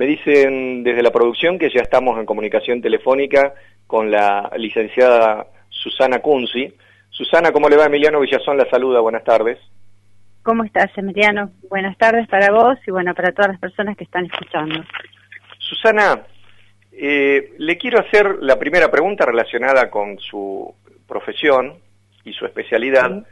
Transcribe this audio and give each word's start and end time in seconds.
Me 0.00 0.06
dicen 0.06 0.82
desde 0.82 1.02
la 1.02 1.10
producción 1.10 1.58
que 1.58 1.68
ya 1.68 1.82
estamos 1.82 2.18
en 2.18 2.24
comunicación 2.24 2.80
telefónica 2.80 3.52
con 3.86 4.10
la 4.10 4.50
licenciada 4.56 5.46
Susana 5.68 6.20
Kunzi. 6.20 6.72
Susana, 7.10 7.52
¿cómo 7.52 7.68
le 7.68 7.76
va? 7.76 7.84
Emiliano 7.84 8.18
Villazón 8.20 8.56
la 8.56 8.64
saluda, 8.70 9.00
buenas 9.00 9.24
tardes. 9.24 9.58
¿Cómo 10.42 10.64
estás, 10.64 10.90
Emiliano? 10.96 11.50
Buenas 11.68 11.98
tardes 11.98 12.26
para 12.28 12.50
vos 12.50 12.78
y 12.86 12.90
bueno, 12.90 13.14
para 13.14 13.32
todas 13.32 13.50
las 13.50 13.60
personas 13.60 13.94
que 13.94 14.04
están 14.04 14.24
escuchando. 14.24 14.82
Susana, 15.58 16.22
eh, 16.92 17.52
le 17.58 17.76
quiero 17.76 18.00
hacer 18.00 18.36
la 18.40 18.58
primera 18.58 18.90
pregunta 18.90 19.26
relacionada 19.26 19.90
con 19.90 20.18
su 20.18 20.74
profesión 21.06 21.74
y 22.24 22.32
su 22.32 22.46
especialidad. 22.46 23.22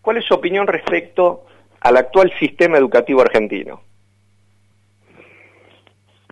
¿Cuál 0.00 0.16
es 0.16 0.24
su 0.24 0.32
opinión 0.32 0.66
respecto 0.66 1.44
al 1.80 1.98
actual 1.98 2.32
sistema 2.40 2.78
educativo 2.78 3.20
argentino? 3.20 3.82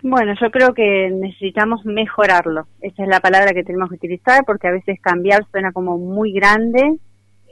Bueno, 0.05 0.33
yo 0.39 0.51
creo 0.51 0.73
que 0.73 1.09
necesitamos 1.11 1.85
mejorarlo. 1.85 2.67
Esa 2.81 3.03
es 3.03 3.07
la 3.07 3.21
palabra 3.21 3.53
que 3.53 3.63
tenemos 3.63 3.87
que 3.87 3.95
utilizar 3.95 4.43
porque 4.45 4.67
a 4.67 4.71
veces 4.71 4.99
cambiar 4.99 5.47
suena 5.49 5.71
como 5.71 5.97
muy 5.97 6.33
grande, 6.33 6.97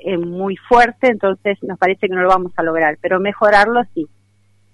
eh, 0.04 0.18
muy 0.18 0.58
fuerte, 0.58 1.08
entonces 1.08 1.58
nos 1.62 1.80
parece 1.80 2.10
que 2.10 2.14
no 2.14 2.22
lo 2.22 2.28
vamos 2.28 2.52
a 2.58 2.64
lograr, 2.64 2.98
pero 3.02 3.22
mejorarlo 3.22 3.82
sí. 3.94 4.06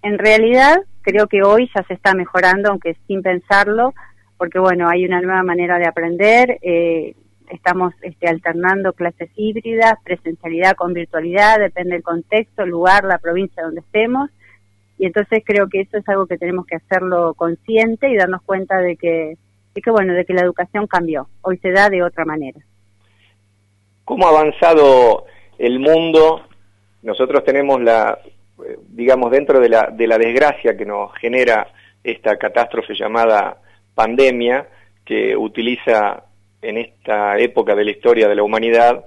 En 0.02 0.18
realidad 0.18 0.77
creo 1.04 1.27
que 1.27 1.44
hoy 1.44 1.70
ya 1.76 1.84
se 1.84 1.94
está 1.94 2.16
mejorando, 2.16 2.71
aunque 2.71 2.98
sin 3.05 3.21
pensarlo, 3.21 3.94
porque 4.38 4.57
bueno, 4.57 4.90
hay 4.90 5.05
una 5.05 5.21
nueva 5.21 5.44
manera 5.44 5.77
de 5.77 5.88
aprender, 5.88 6.57
eh, 6.63 7.13
estamos 7.52 7.94
este, 8.02 8.27
alternando 8.27 8.94
clases 8.94 9.30
híbridas, 9.35 9.94
presencialidad 10.04 10.76
con 10.76 10.94
virtualidad, 10.94 11.59
depende 11.59 11.94
del 11.94 12.04
contexto, 12.04 12.66
lugar, 12.66 13.04
la 13.04 13.20
provincia 13.20 13.62
donde 13.62 13.82
estemos, 13.82 14.32
y 14.97 15.05
entonces 15.05 15.43
creo 15.45 15.67
que 15.69 15.81
eso 15.81 15.97
es 15.97 16.07
algo 16.09 16.25
que 16.25 16.37
tenemos 16.37 16.65
que 16.65 16.75
hacerlo 16.75 17.33
consciente 17.35 18.09
y 18.09 18.15
darnos 18.15 18.41
cuenta 18.43 18.79
de 18.79 18.95
que, 18.95 19.37
de 19.75 19.81
que 19.81 19.91
bueno, 19.91 20.13
de 20.13 20.25
que 20.25 20.33
la 20.33 20.41
educación 20.41 20.87
cambió. 20.87 21.27
Hoy 21.41 21.57
se 21.57 21.71
da 21.71 21.89
de 21.89 22.04
otra 22.04 22.26
manera. 22.26 22.59
¿Cómo 24.05 24.26
ha 24.26 24.29
avanzado 24.29 25.26
el 25.59 25.79
mundo? 25.79 26.41
Nosotros 27.04 27.43
tenemos 27.43 27.81
la, 27.81 28.17
digamos, 28.89 29.31
dentro 29.31 29.59
de 29.59 29.70
la, 29.70 29.89
de 29.91 30.07
la 30.07 30.17
desgracia 30.17 30.76
que 30.76 30.85
nos 30.85 31.13
genera 31.15 31.67
esta 32.04 32.37
catástrofe 32.37 32.95
llamada 32.95 33.57
pandemia, 33.93 34.67
que 35.05 35.35
utiliza 35.35 36.23
en 36.61 36.77
esta 36.77 37.37
época 37.37 37.76
de 37.76 37.85
la 37.85 37.91
historia 37.91 38.27
de 38.27 38.35
la 38.35 38.43
humanidad 38.43 39.05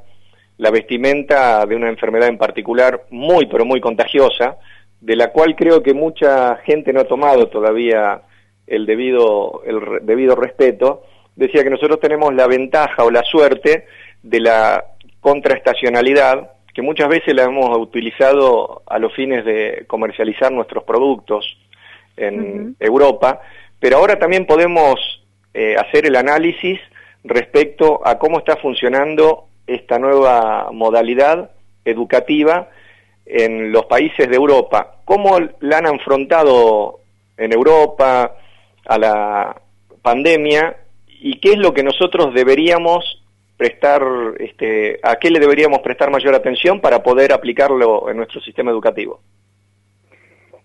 la 0.59 0.71
vestimenta 0.71 1.65
de 1.65 1.75
una 1.75 1.89
enfermedad 1.89 2.29
en 2.29 2.37
particular 2.37 3.07
muy, 3.11 3.47
pero 3.47 3.65
muy 3.65 3.81
contagiosa, 3.81 4.59
de 5.01 5.17
la 5.17 5.33
cual 5.33 5.57
creo 5.57 5.83
que 5.83 5.95
mucha 5.95 6.57
gente 6.65 6.93
no 6.93 7.01
ha 7.01 7.05
tomado 7.05 7.49
todavía 7.49 8.23
el 8.67 8.87
debido, 8.87 9.63
el 9.65 10.07
debido 10.07 10.37
respeto, 10.37 11.03
decía 11.35 11.65
que 11.65 11.71
nosotros 11.71 12.01
tenemos 12.01 12.35
la 12.35 12.47
ventaja 12.47 13.05
o 13.05 13.11
la 13.11 13.23
suerte 13.23 13.87
de 14.23 14.41
la 14.41 14.85
contraestacionalidad, 15.21 16.53
que 16.73 16.83
muchas 16.83 17.09
veces 17.09 17.35
la 17.35 17.45
hemos 17.45 17.77
utilizado 17.79 18.83
a 18.87 18.99
los 18.99 19.15
fines 19.15 19.45
de 19.45 19.85
comercializar 19.87 20.53
nuestros 20.53 20.85
productos 20.85 21.59
en 22.17 22.77
Europa, 22.79 23.41
pero 23.81 23.97
ahora 23.97 24.19
también 24.19 24.47
podemos 24.47 25.25
eh, 25.55 25.77
hacer 25.77 26.07
el 26.07 26.17
análisis 26.17 26.79
respecto 27.25 28.01
a 28.05 28.19
cómo 28.19 28.39
está 28.39 28.57
funcionando 28.57 29.47
esta 29.67 29.99
nueva 29.99 30.71
modalidad 30.73 31.51
educativa 31.85 32.69
en 33.33 33.71
los 33.71 33.87
países 33.87 34.29
de 34.29 34.37
Europa, 34.37 34.97
cómo 35.05 35.39
la 35.61 35.79
han 35.79 35.87
afrontado 35.87 37.01
en 37.37 37.53
Europa 37.53 38.35
a 38.87 38.99
la 38.99 39.57
pandemia 40.03 40.77
y 41.21 41.39
qué 41.39 41.53
es 41.53 41.59
lo 41.59 41.73
que 41.73 41.83
nosotros 41.83 42.35
deberíamos 42.35 43.23
prestar, 43.57 44.03
este, 44.39 44.99
a 45.03 45.17
qué 45.17 45.31
le 45.31 45.39
deberíamos 45.39 45.81
prestar 45.81 46.11
mayor 46.11 46.35
atención 46.35 46.81
para 46.81 47.03
poder 47.03 47.33
aplicarlo 47.33 48.11
en 48.11 48.17
nuestro 48.17 48.41
sistema 48.41 48.71
educativo. 48.71 49.21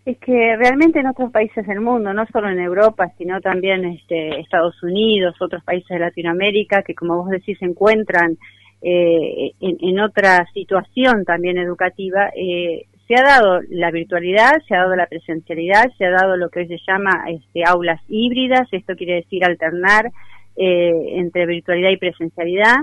Es 0.06 0.18
que 0.20 0.56
realmente 0.56 1.00
en 1.00 1.08
otros 1.08 1.32
países 1.32 1.66
del 1.68 1.82
mundo, 1.82 2.14
no 2.14 2.26
solo 2.28 2.50
en 2.50 2.60
Europa, 2.60 3.12
sino 3.18 3.42
también 3.42 3.86
este, 3.86 4.40
Estados 4.40 4.82
Unidos, 4.84 5.36
otros 5.42 5.64
países 5.64 5.90
de 5.90 6.00
Latinoamérica, 6.00 6.84
que 6.84 6.94
como 6.94 7.18
vos 7.18 7.30
decís 7.30 7.58
se 7.58 7.66
encuentran 7.66 8.38
eh, 8.82 9.54
en, 9.62 10.00
otra 10.00 10.46
situación 10.54 11.26
también 11.26 11.58
educativa, 11.58 12.30
eh, 12.36 12.86
se 13.08 13.16
ha 13.16 13.24
dado 13.24 13.62
la 13.70 13.92
virtualidad, 13.92 14.54
se 14.68 14.76
ha 14.76 14.80
dado 14.80 14.96
la 14.96 15.08
presencialidad, 15.08 15.86
se 15.98 16.06
ha 16.06 16.12
dado 16.12 16.38
lo 16.38 16.50
que 16.50 16.60
hoy 16.60 16.68
se 16.68 16.80
llama 16.88 17.26
este, 17.30 17.64
aulas 17.66 18.02
híbridas, 18.08 18.68
esto 18.72 18.96
quiere 18.96 19.16
decir 19.16 19.44
alternar 19.44 20.12
eh, 20.56 20.92
entre 21.16 21.46
virtualidad 21.46 21.92
y 21.92 21.98
presencialidad. 21.98 22.76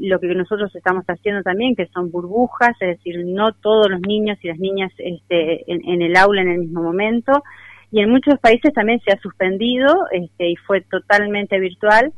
lo 0.00 0.18
que 0.20 0.26
nosotros 0.34 0.74
estamos 0.74 1.04
haciendo 1.06 1.42
también, 1.42 1.74
que 1.74 1.86
son 1.86 2.10
burbujas, 2.10 2.76
es 2.80 2.98
decir, 2.98 3.24
no 3.24 3.52
todos 3.52 3.88
los 3.90 4.00
niños 4.00 4.38
y 4.42 4.48
las 4.48 4.58
niñas 4.58 4.92
este, 4.98 5.64
en, 5.66 6.02
el 6.02 6.16
aula 6.16 6.42
en 6.42 6.50
el 6.50 6.58
mismo 6.58 6.82
momento. 6.82 7.42
Y 7.90 8.00
en 8.00 8.10
muchos 8.10 8.38
países 8.38 8.72
también 8.72 9.00
se 9.00 9.12
ha 9.12 9.18
suspendido 9.20 9.88
este, 10.10 10.50
y 10.50 10.56
fue 10.56 10.82
totalmente 10.82 11.58
virtual 11.58 12.12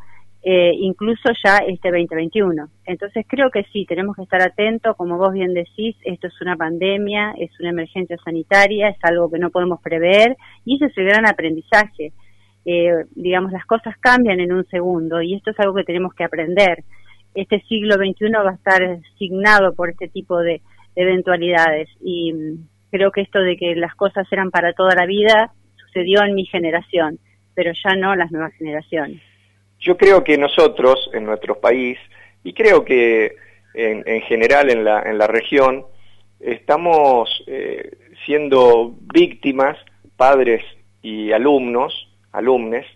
eh, 0.46 0.72
incluso 0.78 1.30
ya 1.42 1.56
este 1.66 1.90
2021. 1.90 2.68
Entonces 2.84 3.24
creo 3.26 3.50
que 3.50 3.64
sí, 3.72 3.86
tenemos 3.86 4.14
que 4.14 4.24
estar 4.24 4.42
atentos, 4.42 4.94
como 4.94 5.16
vos 5.16 5.32
bien 5.32 5.54
decís, 5.54 5.96
esto 6.04 6.26
es 6.26 6.40
una 6.42 6.54
pandemia, 6.54 7.34
es 7.38 7.50
una 7.60 7.70
emergencia 7.70 8.18
sanitaria, 8.22 8.90
es 8.90 8.98
algo 9.02 9.30
que 9.30 9.38
no 9.38 9.48
podemos 9.48 9.80
prever 9.80 10.36
y 10.66 10.76
ese 10.76 10.86
es 10.86 10.98
el 10.98 11.06
gran 11.06 11.26
aprendizaje. 11.26 12.12
Eh, 12.66 13.06
digamos, 13.14 13.52
las 13.52 13.64
cosas 13.64 13.96
cambian 13.98 14.38
en 14.38 14.52
un 14.52 14.66
segundo 14.66 15.22
y 15.22 15.34
esto 15.34 15.50
es 15.50 15.60
algo 15.60 15.74
que 15.76 15.84
tenemos 15.84 16.12
que 16.12 16.24
aprender. 16.24 16.84
Este 17.34 17.62
siglo 17.62 17.94
XXI 17.94 18.30
va 18.32 18.50
a 18.50 18.54
estar 18.54 18.98
signado 19.18 19.72
por 19.72 19.88
este 19.88 20.08
tipo 20.08 20.40
de, 20.40 20.60
de 20.94 21.02
eventualidades 21.02 21.88
y 22.02 22.34
mm, 22.34 22.68
creo 22.90 23.12
que 23.12 23.22
esto 23.22 23.40
de 23.40 23.56
que 23.56 23.74
las 23.76 23.94
cosas 23.94 24.30
eran 24.30 24.50
para 24.50 24.74
toda 24.74 24.94
la 24.94 25.06
vida 25.06 25.52
sucedió 25.76 26.22
en 26.22 26.34
mi 26.34 26.44
generación, 26.44 27.18
pero 27.54 27.72
ya 27.72 27.96
no 27.96 28.14
las 28.14 28.30
nuevas 28.30 28.52
generaciones. 28.58 29.22
Yo 29.84 29.98
creo 29.98 30.24
que 30.24 30.38
nosotros, 30.38 31.10
en 31.12 31.26
nuestro 31.26 31.60
país, 31.60 31.98
y 32.42 32.54
creo 32.54 32.86
que 32.86 33.36
en, 33.74 34.22
general 34.22 34.70
en 34.70 34.82
la, 34.82 35.02
en 35.02 35.18
la 35.18 35.26
región, 35.26 35.84
estamos 36.40 37.44
eh, 37.46 37.92
siendo 38.24 38.94
víctimas, 39.12 39.76
padres 40.16 40.64
y 41.02 41.32
alumnos, 41.32 42.08
alumnes, 42.32 42.86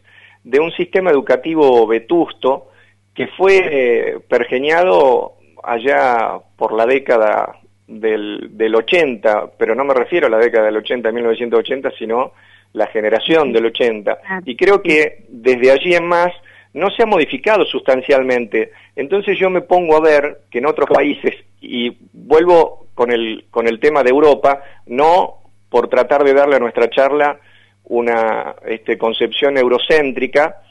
de 0.45 0.61
un 0.61 0.73
sistema 0.73 1.11
educativo 1.11 1.87
vetusto 1.87 2.71
que 3.15 3.27
fue 3.27 3.61
eh, 3.71 4.21
pergeñado 4.27 5.35
allá 5.63 6.39
por 6.57 6.73
la 6.73 6.87
década 6.87 7.61
del, 7.87 8.49
del 8.53 8.75
80, 8.75 9.53
pero 9.59 9.75
no 9.75 9.85
me 9.85 9.93
refiero 9.93 10.29
a 10.29 10.31
la 10.31 10.39
década 10.39 10.67
del 10.67 10.79
80, 10.79 11.13
1980, 11.13 11.91
sino 11.99 12.33
la 12.73 12.87
generación 12.87 13.53
del 13.53 13.67
80. 13.67 14.19
Y 14.47 14.57
creo 14.57 14.81
que 14.81 15.27
desde 15.29 15.71
allí 15.71 15.95
en 15.95 16.07
más 16.07 16.33
no 16.79 16.91
se 16.91 17.03
ha 17.03 17.07
modificado 17.07 17.65
sustancialmente. 17.67 18.73
Entonces 18.97 19.39
yo 19.39 19.51
me 19.51 19.61
pongo 19.61 19.97
a 19.97 20.01
ver 20.01 20.43
que 20.51 20.59
en 20.59 20.67
otros 20.67 20.89
países, 20.89 21.35
y 21.61 21.97
vuelvo 22.13 22.87
con 22.95 23.11
el, 23.11 23.45
con 23.51 23.67
el 23.67 23.81
tema 23.81 24.03
de 24.03 24.11
Europa, 24.11 24.63
no 24.87 25.39
por 25.69 25.89
tratar 25.89 26.25
de 26.25 26.35
darle 26.35 26.57
a 26.57 26.61
nuestra 26.61 26.89
charla 26.89 27.39
una 27.85 28.55
este, 28.67 28.97
concepción 28.97 29.57
eurocéntrica, 29.59 30.63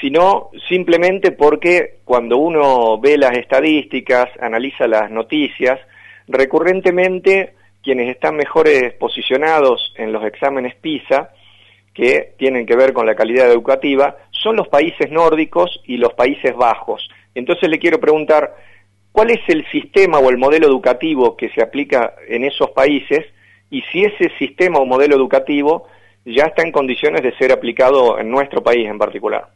sino 0.00 0.50
simplemente 0.68 1.32
porque 1.32 2.00
cuando 2.04 2.38
uno 2.38 2.98
ve 2.98 3.16
las 3.16 3.36
estadísticas, 3.36 4.28
analiza 4.40 4.86
las 4.86 5.10
noticias, 5.10 5.78
recurrentemente 6.28 7.54
quienes 7.82 8.10
están 8.10 8.36
mejores 8.36 8.94
posicionados 8.94 9.92
en 9.96 10.12
los 10.12 10.24
exámenes 10.24 10.74
PISA 10.76 11.30
que 11.94 12.34
tienen 12.38 12.66
que 12.66 12.76
ver 12.76 12.92
con 12.92 13.06
la 13.06 13.14
calidad 13.14 13.50
educativa 13.50 14.16
son 14.30 14.56
los 14.56 14.68
países 14.68 15.10
nórdicos 15.10 15.80
y 15.84 15.98
los 15.98 16.14
Países 16.14 16.54
Bajos. 16.56 17.08
Entonces 17.34 17.68
le 17.68 17.78
quiero 17.78 18.00
preguntar, 18.00 18.54
¿cuál 19.12 19.30
es 19.30 19.40
el 19.48 19.64
sistema 19.70 20.18
o 20.18 20.30
el 20.30 20.38
modelo 20.38 20.66
educativo 20.66 21.36
que 21.36 21.50
se 21.50 21.62
aplica 21.62 22.14
en 22.28 22.44
esos 22.44 22.70
países 22.70 23.26
y 23.70 23.82
si 23.92 24.04
ese 24.04 24.30
sistema 24.38 24.78
o 24.78 24.86
modelo 24.86 25.16
educativo 25.16 25.86
ya 26.24 26.44
está 26.44 26.62
en 26.62 26.72
condiciones 26.72 27.22
de 27.22 27.36
ser 27.36 27.52
aplicado 27.52 28.18
en 28.18 28.30
nuestro 28.30 28.62
país 28.62 28.88
en 28.88 28.98
particular? 28.98 29.48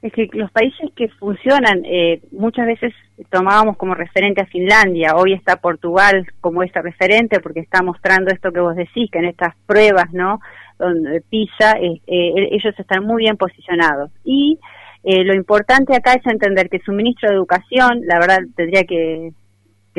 Es 0.00 0.12
que 0.12 0.28
los 0.32 0.50
países 0.52 0.90
que 0.94 1.08
funcionan, 1.08 1.82
eh, 1.84 2.20
muchas 2.30 2.66
veces 2.66 2.94
tomábamos 3.30 3.76
como 3.76 3.94
referente 3.94 4.40
a 4.40 4.46
Finlandia, 4.46 5.16
hoy 5.16 5.32
está 5.32 5.56
Portugal 5.56 6.24
como 6.40 6.62
ese 6.62 6.80
referente 6.80 7.40
porque 7.40 7.60
está 7.60 7.82
mostrando 7.82 8.30
esto 8.30 8.52
que 8.52 8.60
vos 8.60 8.76
decís, 8.76 9.10
que 9.10 9.18
en 9.18 9.24
estas 9.24 9.56
pruebas, 9.66 10.12
¿no? 10.12 10.40
Donde 10.78 11.20
PISA, 11.22 11.72
eh, 11.80 12.00
eh, 12.06 12.48
ellos 12.52 12.74
están 12.78 13.04
muy 13.04 13.24
bien 13.24 13.36
posicionados. 13.36 14.10
Y 14.24 14.58
eh, 15.04 15.24
lo 15.24 15.34
importante 15.34 15.94
acá 15.94 16.14
es 16.14 16.26
entender 16.26 16.68
que 16.68 16.80
su 16.80 16.92
ministro 16.92 17.28
de 17.28 17.36
Educación, 17.36 18.00
la 18.04 18.18
verdad 18.18 18.38
tendría 18.56 18.84
que, 18.84 19.32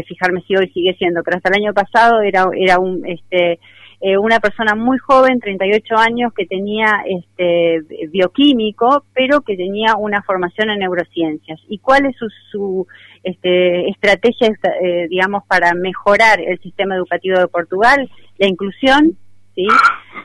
fijarme 0.08 0.42
si 0.48 0.56
hoy 0.56 0.70
sigue 0.70 0.94
siendo, 0.94 1.22
pero 1.24 1.36
hasta 1.36 1.50
el 1.50 1.62
año 1.62 1.74
pasado 1.74 2.22
era, 2.22 2.46
era 2.56 2.80
un, 2.80 3.06
este, 3.06 3.60
eh, 4.02 4.18
una 4.18 4.40
persona 4.40 4.76
muy 4.76 4.98
joven, 4.98 5.42
38 5.42 5.98
años, 5.98 6.32
que 6.34 6.46
tenía 6.46 7.04
este, 7.06 7.82
bioquímico, 8.08 9.04
pero 9.14 9.42
que 9.42 9.58
tenía 9.58 9.96
una 9.98 10.22
formación 10.24 10.70
en 10.70 10.80
neurociencias. 10.80 11.60
¿Y 11.68 11.80
cuál 11.80 12.06
es 12.06 12.16
su, 12.50 12.88
este, 13.24 13.90
estrategia, 13.90 14.52
eh, 14.82 15.08
digamos, 15.10 15.44
para 15.48 15.74
mejorar 15.74 16.40
el 16.40 16.58
sistema 16.62 16.96
educativo 16.96 17.40
de 17.40 17.50
Portugal? 17.50 18.10
La 18.38 18.48
inclusión, 18.48 19.18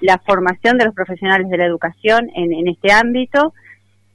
la 0.00 0.18
formación 0.18 0.78
de 0.78 0.84
los 0.84 0.94
profesionales 0.94 1.48
de 1.48 1.58
la 1.58 1.66
educación 1.66 2.30
en, 2.34 2.68
este 2.68 2.92
ámbito 2.92 3.52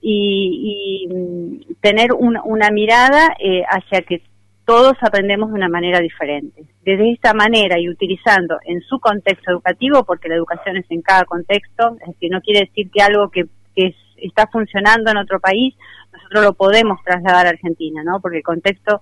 y, 0.01 1.07
mm, 1.10 1.74
tener 1.81 2.13
una 2.13 2.69
mirada 2.71 3.36
eh, 3.39 3.63
hacia 3.69 4.01
que 4.01 4.21
todos 4.69 4.94
aprendemos 5.01 5.50
de 5.50 5.56
una 5.56 5.68
manera 5.68 6.00
diferente. 6.00 6.63
Desde 6.83 7.12
esta 7.12 7.33
manera 7.33 7.80
y 7.80 7.89
utilizando 7.89 8.60
en 8.66 8.81
su 8.81 9.00
contexto 9.00 9.50
educativo, 9.50 10.04
porque 10.04 10.30
la 10.30 10.36
educación 10.36 10.77
es 10.77 10.86
en 10.92 11.01
cada 11.01 11.25
contexto, 11.25 11.98
es 12.06 12.30
no 12.30 12.39
quiere 12.42 12.68
decir 12.68 12.92
que 12.92 13.01
algo 13.01 13.31
que, 13.31 13.48
está 14.18 14.45
funcionando 14.48 15.10
en 15.10 15.18
otro 15.18 15.39
país, 15.39 15.74
nosotros 16.13 16.44
lo 16.44 16.54
podemos 16.54 17.01
trasladar 17.04 17.48
a 17.48 17.50
Argentina, 17.50 18.04
¿no? 18.04 18.19
Porque 18.19 18.38
el 18.38 18.44
contexto 18.44 19.00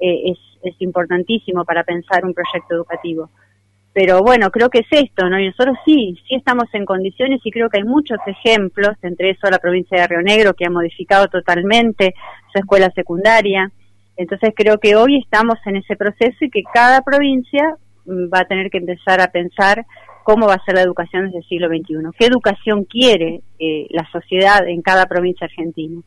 eh, 0.00 0.32
es, 0.32 0.38
es 0.62 0.74
importantísimo 0.80 1.64
para 1.64 1.82
pensar 1.84 2.24
un 2.26 2.34
proyecto 2.34 2.74
educativo. 2.74 3.30
Pero 3.96 4.20
bueno, 4.20 4.50
creo 4.50 4.68
que 4.68 4.80
es 4.80 4.86
esto, 4.90 5.26
¿no? 5.30 5.40
Y 5.40 5.46
nosotros 5.46 5.78
sí, 5.86 6.14
sí 6.28 6.34
estamos 6.34 6.66
en 6.74 6.84
condiciones 6.84 7.40
y 7.42 7.50
creo 7.50 7.70
que 7.70 7.78
hay 7.78 7.84
muchos 7.84 8.18
ejemplos, 8.26 8.94
entre 9.00 9.30
eso 9.30 9.48
la 9.48 9.58
provincia 9.58 9.98
de 9.98 10.06
Río 10.06 10.20
Negro, 10.20 10.52
que 10.52 10.66
ha 10.66 10.70
modificado 10.70 11.28
totalmente 11.28 12.14
su 12.52 12.58
escuela 12.58 12.90
secundaria, 12.94 13.72
entonces 14.18 14.52
creo 14.54 14.76
que 14.76 14.96
hoy 14.96 15.16
estamos 15.16 15.54
en 15.64 15.76
ese 15.76 15.96
proceso 15.96 16.36
y 16.44 16.50
que 16.50 16.62
cada 16.74 17.00
provincia 17.00 17.74
mm, 18.04 18.26
va 18.26 18.40
a 18.40 18.44
tener 18.44 18.68
que 18.68 18.76
empezar 18.76 19.22
a 19.22 19.28
pensar 19.28 19.86
cómo 20.24 20.46
va 20.46 20.56
a 20.56 20.64
ser 20.66 20.74
la 20.74 20.82
educación 20.82 21.24
desde 21.24 21.38
el 21.38 21.44
siglo 21.44 21.68
XXI, 21.68 22.18
qué 22.18 22.26
educación 22.26 22.84
quiere 22.84 23.40
eh, 23.58 23.86
la 23.92 24.06
sociedad 24.12 24.68
en 24.68 24.82
cada 24.82 25.06
provincia 25.06 25.46
argentina. 25.46 26.02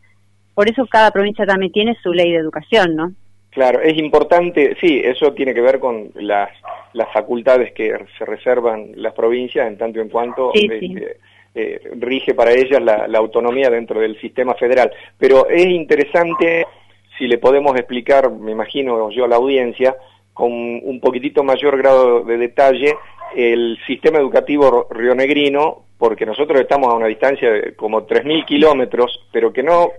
Por 0.53 0.69
eso 0.69 0.85
cada 0.85 1.09
provincia 1.09 1.43
también 1.43 1.71
tiene 1.71 1.97
su 2.03 2.13
ley 2.13 2.31
de 2.33 2.37
educación, 2.37 2.95
¿no? 2.95 3.13
Claro, 3.51 3.81
es 3.81 3.97
importante, 3.97 4.77
sí, 4.79 5.01
eso 5.03 5.33
tiene 5.33 5.53
que 5.53 5.61
ver 5.61 5.79
con 5.79 6.11
las, 6.15 6.49
las 6.93 7.11
facultades 7.11 7.73
que 7.73 7.93
se 8.17 8.25
reservan 8.25 8.91
las 8.95 9.13
provincias 9.13 9.67
en 9.67 9.77
tanto 9.77 9.99
en 9.99 10.09
cuanto 10.09 10.51
este, 10.53 11.17
eh, 11.55 11.81
rige 11.99 12.35
para 12.35 12.51
ellas 12.51 12.81
la, 12.81 13.07
la 13.07 13.17
autonomía 13.17 13.69
dentro 13.69 13.99
del 13.99 14.19
sistema 14.21 14.53
federal. 14.53 14.91
Pero 15.17 15.49
es 15.49 15.65
interesante 15.65 16.65
si 17.17 17.27
le 17.27 17.37
podemos 17.37 17.75
explicar, 17.75 18.31
me 18.31 18.51
imagino 18.51 19.09
yo 19.11 19.25
a 19.25 19.27
la 19.27 19.35
audiencia, 19.35 19.95
con 20.33 20.51
un 20.51 20.99
poquitito 21.01 21.43
mayor 21.43 21.77
grado 21.77 22.23
de 22.23 22.37
detalle, 22.37 22.95
el 23.35 23.77
sistema 23.85 24.19
educativo 24.19 24.87
rionegrino, 24.89 25.83
porque 25.97 26.25
nosotros 26.25 26.61
estamos 26.61 26.87
a 26.87 26.95
una 26.95 27.07
distancia 27.07 27.51
de 27.51 27.75
como 27.75 28.07
3.000 28.07 28.45
kilómetros, 28.45 29.27
pero 29.33 29.51
que 29.51 29.63
no 29.63 29.89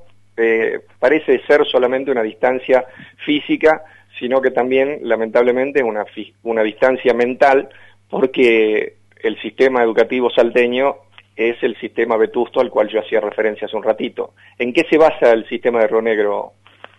eh, 0.41 0.81
parece 0.99 1.41
ser 1.47 1.67
solamente 1.67 2.11
una 2.11 2.23
distancia 2.23 2.85
física, 3.25 3.85
sino 4.19 4.41
que 4.41 4.51
también, 4.51 5.01
lamentablemente, 5.03 5.83
una, 5.83 6.05
una 6.43 6.63
distancia 6.63 7.15
mental, 7.15 7.69
porque 8.09 8.95
el 9.23 9.41
sistema 9.41 9.83
educativo 9.83 10.31
salteño 10.31 10.97
es 11.37 11.63
el 11.63 11.79
sistema 11.79 12.17
vetusto 12.17 12.61
al 12.61 12.71
cual 12.71 12.89
yo 12.89 13.01
hacía 13.01 13.21
referencia 13.21 13.67
hace 13.67 13.77
un 13.77 13.83
ratito. 13.83 14.35
¿En 14.59 14.73
qué 14.73 14.85
se 14.91 14.99
basa 14.99 15.33
el 15.33 15.49
sistema 15.49 15.81
de 15.81 15.87
Río 15.87 16.03
Negro, 16.03 16.53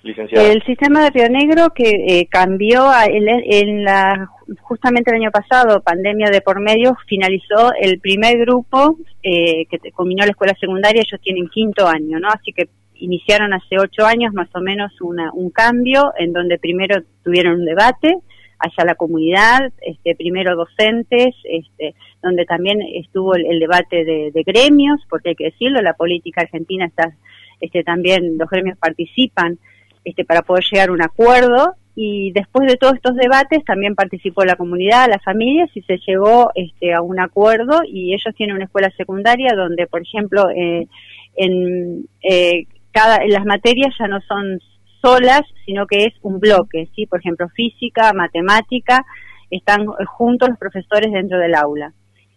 el 0.04 0.64
sistema 0.64 1.04
de 1.04 1.10
Río 1.12 1.30
Negro 1.30 1.70
que 1.76 1.90
eh, 2.08 2.28
cambió 2.28 2.90
en, 3.06 3.84
la 3.84 4.28
justamente 4.62 5.12
el 5.12 5.18
año 5.18 5.32
pasado, 5.32 5.82
pandemia 5.82 6.32
de 6.32 6.42
por 6.42 6.60
medio, 6.60 6.98
finalizó 7.08 7.72
el 7.80 8.00
primer 8.00 8.40
grupo 8.40 8.98
eh, 9.22 9.66
que 9.70 9.92
combinó 9.92 10.26
la 10.26 10.32
escuela 10.32 10.56
secundaria, 10.60 11.04
ellos 11.04 11.22
tienen 11.22 11.48
quinto 11.50 11.88
año, 11.88 12.20
¿no? 12.20 12.30
Así 12.30 12.52
que 12.52 12.68
iniciaron 13.01 13.53
hace 13.53 13.77
ocho 13.80 14.06
años 14.06 14.33
más 14.33 14.50
o 14.53 14.62
menos 14.62 14.92
una, 15.01 15.31
un 15.33 15.50
cambio 15.50 16.13
en 16.18 16.33
donde 16.33 16.57
primero 16.57 17.01
tuvieron 17.24 17.59
un 17.59 17.65
debate 17.65 18.15
hacia 18.59 18.86
la 18.86 18.95
comunidad, 18.95 19.71
este, 19.81 20.15
primero 20.15 20.56
docentes, 20.56 21.36
este, 21.44 21.95
donde 22.21 22.45
también 22.45 22.80
estuvo 22.94 23.36
el, 23.36 23.59
debate 23.59 24.06
de, 24.06 24.31
de, 24.31 24.44
gremios, 24.44 25.01
porque 25.09 25.30
hay 25.30 25.36
que 25.36 25.45
decirlo, 25.45 25.81
la 25.81 25.94
política 25.94 26.42
argentina 26.42 26.86
está, 26.86 27.12
este, 27.59 27.83
también 27.83 28.38
los 28.38 28.50
gremios 28.50 28.77
participan 28.77 29.57
este, 30.06 30.24
para 30.25 30.44
poder 30.44 30.63
llegar 30.71 30.89
a 30.89 30.94
un 30.94 31.01
acuerdo 31.01 31.75
y 31.95 32.31
después 32.31 32.68
de 32.68 32.77
todos 32.77 32.95
estos 32.95 33.15
debates 33.15 33.63
también 33.65 33.95
participó 33.95 34.45
la 34.45 34.56
comunidad, 34.56 35.09
las 35.09 35.24
familias 35.24 35.69
y 35.75 35.81
se 35.81 35.98
llegó 36.07 36.51
este, 36.56 36.94
a 36.94 37.01
un 37.01 37.19
acuerdo 37.19 37.81
y 37.86 38.13
ellos 38.13 38.33
tienen 38.36 38.56
una 38.56 38.65
escuela 38.65 38.92
secundaria 38.95 39.53
donde, 39.56 39.88
por 39.88 40.01
ejemplo, 40.01 40.50
eh, 40.50 40.88
en, 41.36 42.07
eh, 42.24 42.65
cada, 42.92 43.20
las 43.28 43.46
materias 43.46 43.94
ya 44.00 44.08
no 44.08 44.22
son 44.22 44.60
solas, 45.02 45.42
sino 45.66 45.88
que 45.88 46.06
es 46.06 46.14
un 46.22 46.40
bloque, 46.40 46.90
¿sí? 46.96 47.06
Por 47.06 47.20
ejemplo, 47.20 47.50
física, 47.50 48.14
matemática, 48.14 49.06
están 49.50 49.86
juntos 49.88 50.50
los 50.50 50.58
profesores 50.58 51.12
dentro 51.12 51.40
del 51.40 51.56
aula. 51.56 51.94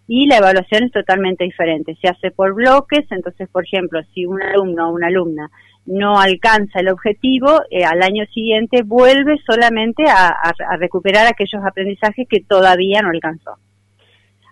Y 0.07 0.27
la 0.27 0.37
evaluación 0.37 0.85
es 0.85 0.93
totalmente 0.93 1.45
diferente, 1.45 1.97
se 2.01 2.09
hace 2.09 2.31
por 2.31 2.55
bloques, 2.55 3.07
entonces, 3.11 3.49
por 3.49 3.65
ejemplo, 3.65 4.01
si 4.13 4.27
un 4.27 4.43
alumno 4.43 4.89
o 4.89 4.93
una 4.93 5.07
alumna 5.07 5.51
no 5.87 6.19
alcanza 6.19 6.81
el 6.81 6.89
objetivo, 6.89 7.63
eh, 7.71 7.85
al 7.85 8.03
año 8.03 8.25
siguiente 8.27 8.83
vuelve 8.83 9.39
solamente 9.47 10.05
a, 10.09 10.53
recuperar 10.79 11.27
aquellos 11.27 11.63
aprendizajes 11.65 12.27
que 12.29 12.41
todavía 12.41 13.01
no 13.01 13.11
alcanzó. 13.11 13.57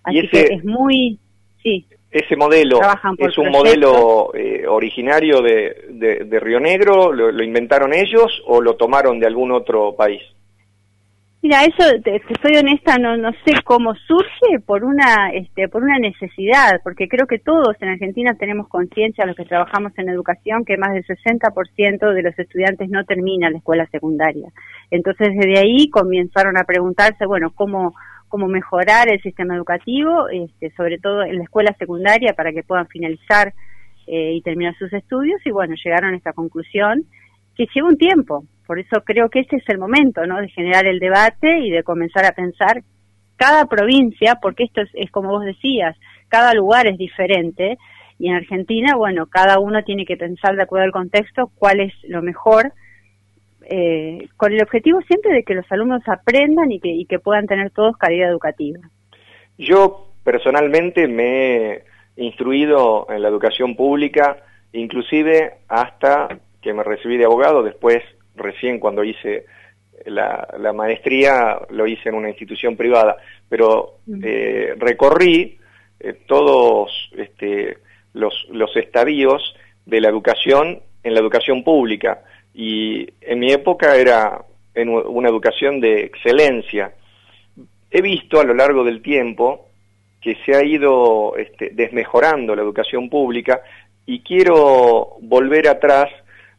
Así 0.04 0.28
que 0.28 0.48
es 0.50 0.64
muy, 0.64 1.18
sí. 1.62 1.86
Ese 2.12 2.36
modelo 2.36 2.78
es 3.16 3.38
un 3.38 3.48
modelo 3.50 4.34
eh, 4.34 4.66
originario 4.68 5.40
de, 5.40 6.24
de, 6.28 6.40
Río 6.40 6.60
Negro, 6.60 7.12
¿Lo 7.12 7.42
inventaron 7.42 7.94
ellos 7.94 8.42
o 8.46 8.60
lo 8.60 8.76
tomaron 8.76 9.18
de 9.18 9.26
algún 9.26 9.50
otro 9.50 9.96
país? 9.96 10.20
Mira, 11.44 11.64
eso, 11.64 11.82
te, 12.04 12.22
soy 12.40 12.56
honesta, 12.56 12.98
no, 12.98 13.16
no 13.16 13.32
sé 13.44 13.54
cómo 13.64 13.96
surge 13.96 14.60
por 14.64 14.84
una, 14.84 15.30
este, 15.34 15.66
por 15.68 15.82
una 15.82 15.98
necesidad, 15.98 16.80
porque 16.84 17.08
creo 17.08 17.26
que 17.26 17.40
todos 17.40 17.74
en 17.80 17.88
Argentina 17.88 18.36
tenemos 18.38 18.68
conciencia, 18.68 19.26
los 19.26 19.34
que 19.34 19.44
trabajamos 19.44 19.90
en 19.98 20.08
educación, 20.08 20.64
que 20.64 20.76
más 20.76 20.92
del 20.92 21.04
60% 21.04 22.14
de 22.14 22.22
los 22.22 22.38
estudiantes 22.38 22.88
no 22.90 23.04
terminan 23.04 23.52
la 23.52 23.58
escuela 23.58 23.88
secundaria. 23.90 24.50
Entonces, 24.92 25.30
desde 25.36 25.58
ahí 25.58 25.90
comenzaron 25.90 26.56
a 26.56 26.62
preguntarse, 26.62 27.26
bueno, 27.26 27.50
cómo, 27.52 27.92
cómo 28.32 28.48
mejorar 28.48 29.12
el 29.12 29.20
sistema 29.20 29.54
educativo, 29.54 30.30
este, 30.30 30.70
sobre 30.74 30.96
todo 30.96 31.22
en 31.22 31.36
la 31.36 31.44
escuela 31.44 31.76
secundaria, 31.78 32.32
para 32.32 32.50
que 32.50 32.62
puedan 32.62 32.88
finalizar 32.88 33.52
eh, 34.06 34.32
y 34.32 34.40
terminar 34.40 34.74
sus 34.78 34.90
estudios, 34.90 35.38
y 35.44 35.50
bueno, 35.50 35.74
llegaron 35.74 36.14
a 36.14 36.16
esta 36.16 36.32
conclusión 36.32 37.02
que 37.54 37.66
lleva 37.74 37.88
un 37.88 37.98
tiempo, 37.98 38.46
por 38.66 38.78
eso 38.78 39.02
creo 39.04 39.28
que 39.28 39.40
este 39.40 39.56
es 39.56 39.68
el 39.68 39.76
momento, 39.76 40.26
¿no? 40.26 40.40
De 40.40 40.48
generar 40.48 40.86
el 40.86 40.98
debate 40.98 41.58
y 41.60 41.70
de 41.70 41.82
comenzar 41.82 42.24
a 42.24 42.32
pensar 42.32 42.82
cada 43.36 43.66
provincia, 43.66 44.38
porque 44.40 44.64
esto 44.64 44.80
es, 44.94 45.10
como 45.10 45.28
vos 45.28 45.44
decías, 45.44 45.94
cada 46.28 46.54
lugar 46.54 46.86
es 46.86 46.96
diferente 46.96 47.76
y 48.18 48.28
en 48.28 48.36
Argentina, 48.36 48.96
bueno, 48.96 49.26
cada 49.26 49.58
uno 49.58 49.84
tiene 49.84 50.06
que 50.06 50.16
pensar 50.16 50.56
de 50.56 50.62
acuerdo 50.62 50.86
al 50.86 50.92
contexto 50.92 51.50
cuál 51.56 51.80
es 51.80 51.92
lo 52.08 52.22
mejor, 52.22 52.72
eh, 53.68 54.28
con 54.36 54.52
el 54.52 54.62
objetivo 54.62 55.00
siempre 55.02 55.32
de 55.32 55.42
que 55.42 55.54
los 55.54 55.70
alumnos 55.70 56.02
aprendan 56.06 56.70
y 56.72 56.80
que, 56.80 56.88
y 56.88 57.04
que 57.06 57.18
puedan 57.18 57.46
tener 57.46 57.70
todos 57.70 57.96
calidad 57.96 58.30
educativa. 58.30 58.80
Yo 59.58 60.08
personalmente 60.24 61.08
me 61.08 61.72
he 61.72 61.84
instruido 62.16 63.06
en 63.10 63.22
la 63.22 63.28
educación 63.28 63.76
pública, 63.76 64.38
inclusive 64.72 65.54
hasta 65.68 66.28
que 66.60 66.72
me 66.72 66.82
recibí 66.82 67.16
de 67.16 67.24
abogado, 67.24 67.62
después 67.62 68.02
recién 68.36 68.78
cuando 68.78 69.04
hice 69.04 69.46
la, 70.06 70.72
maestría 70.74 71.58
lo 71.70 71.86
hice 71.86 72.08
en 72.08 72.14
una 72.14 72.28
institución 72.28 72.76
privada, 72.76 73.16
pero 73.48 73.98
eh, 74.22 74.74
recorrí 74.78 75.58
eh, 76.00 76.14
todos 76.26 77.10
este, 77.16 77.78
los, 78.14 78.46
los 78.50 78.74
estadios 78.76 79.54
de 79.86 80.00
la 80.00 80.08
educación 80.08 80.80
en 81.02 81.14
la 81.14 81.20
educación 81.20 81.64
pública 81.64 82.22
y 82.54 83.08
en 83.20 83.38
mi 83.38 83.52
época 83.52 83.96
era 83.96 84.44
en 84.74 84.88
una 84.88 85.28
educación 85.28 85.80
de 85.80 86.04
excelencia. 86.04 86.92
He 87.90 88.00
visto 88.00 88.40
a 88.40 88.44
lo 88.44 88.54
largo 88.54 88.84
del 88.84 89.02
tiempo 89.02 89.68
que 90.20 90.36
se 90.44 90.54
ha 90.54 90.64
ido 90.64 91.36
este, 91.36 91.70
desmejorando 91.72 92.54
la 92.54 92.62
educación 92.62 93.10
pública 93.10 93.62
y 94.06 94.20
quiero 94.20 95.16
volver 95.20 95.68
atrás 95.68 96.10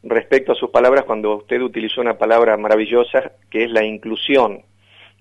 respecto 0.03 0.51
a 0.51 0.55
sus 0.55 0.69
palabras 0.69 1.05
cuando 1.05 1.37
usted 1.37 1.61
utilizó 1.61 2.01
una 2.01 2.17
palabra 2.17 2.57
maravillosa 2.57 3.31
que 3.49 3.63
es 3.63 3.71
la 3.71 3.83
inclusión. 3.83 4.61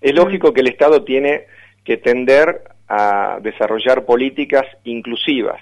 Es 0.01 0.13
lógico 0.13 0.53
que 0.53 0.61
el 0.61 0.67
Estado 0.67 1.03
tiene 1.03 1.45
que 1.85 1.97
tender 1.97 2.63
a 2.87 3.39
desarrollar 3.41 4.05
políticas 4.05 4.65
inclusivas. 4.83 5.61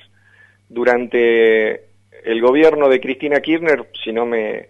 Durante 0.68 1.86
el 2.24 2.42
gobierno 2.42 2.90
de 2.90 3.00
Cristina 3.00 3.40
Kirchner, 3.42 3.88
si 4.04 4.12
no 4.12 4.26
me 4.26 4.70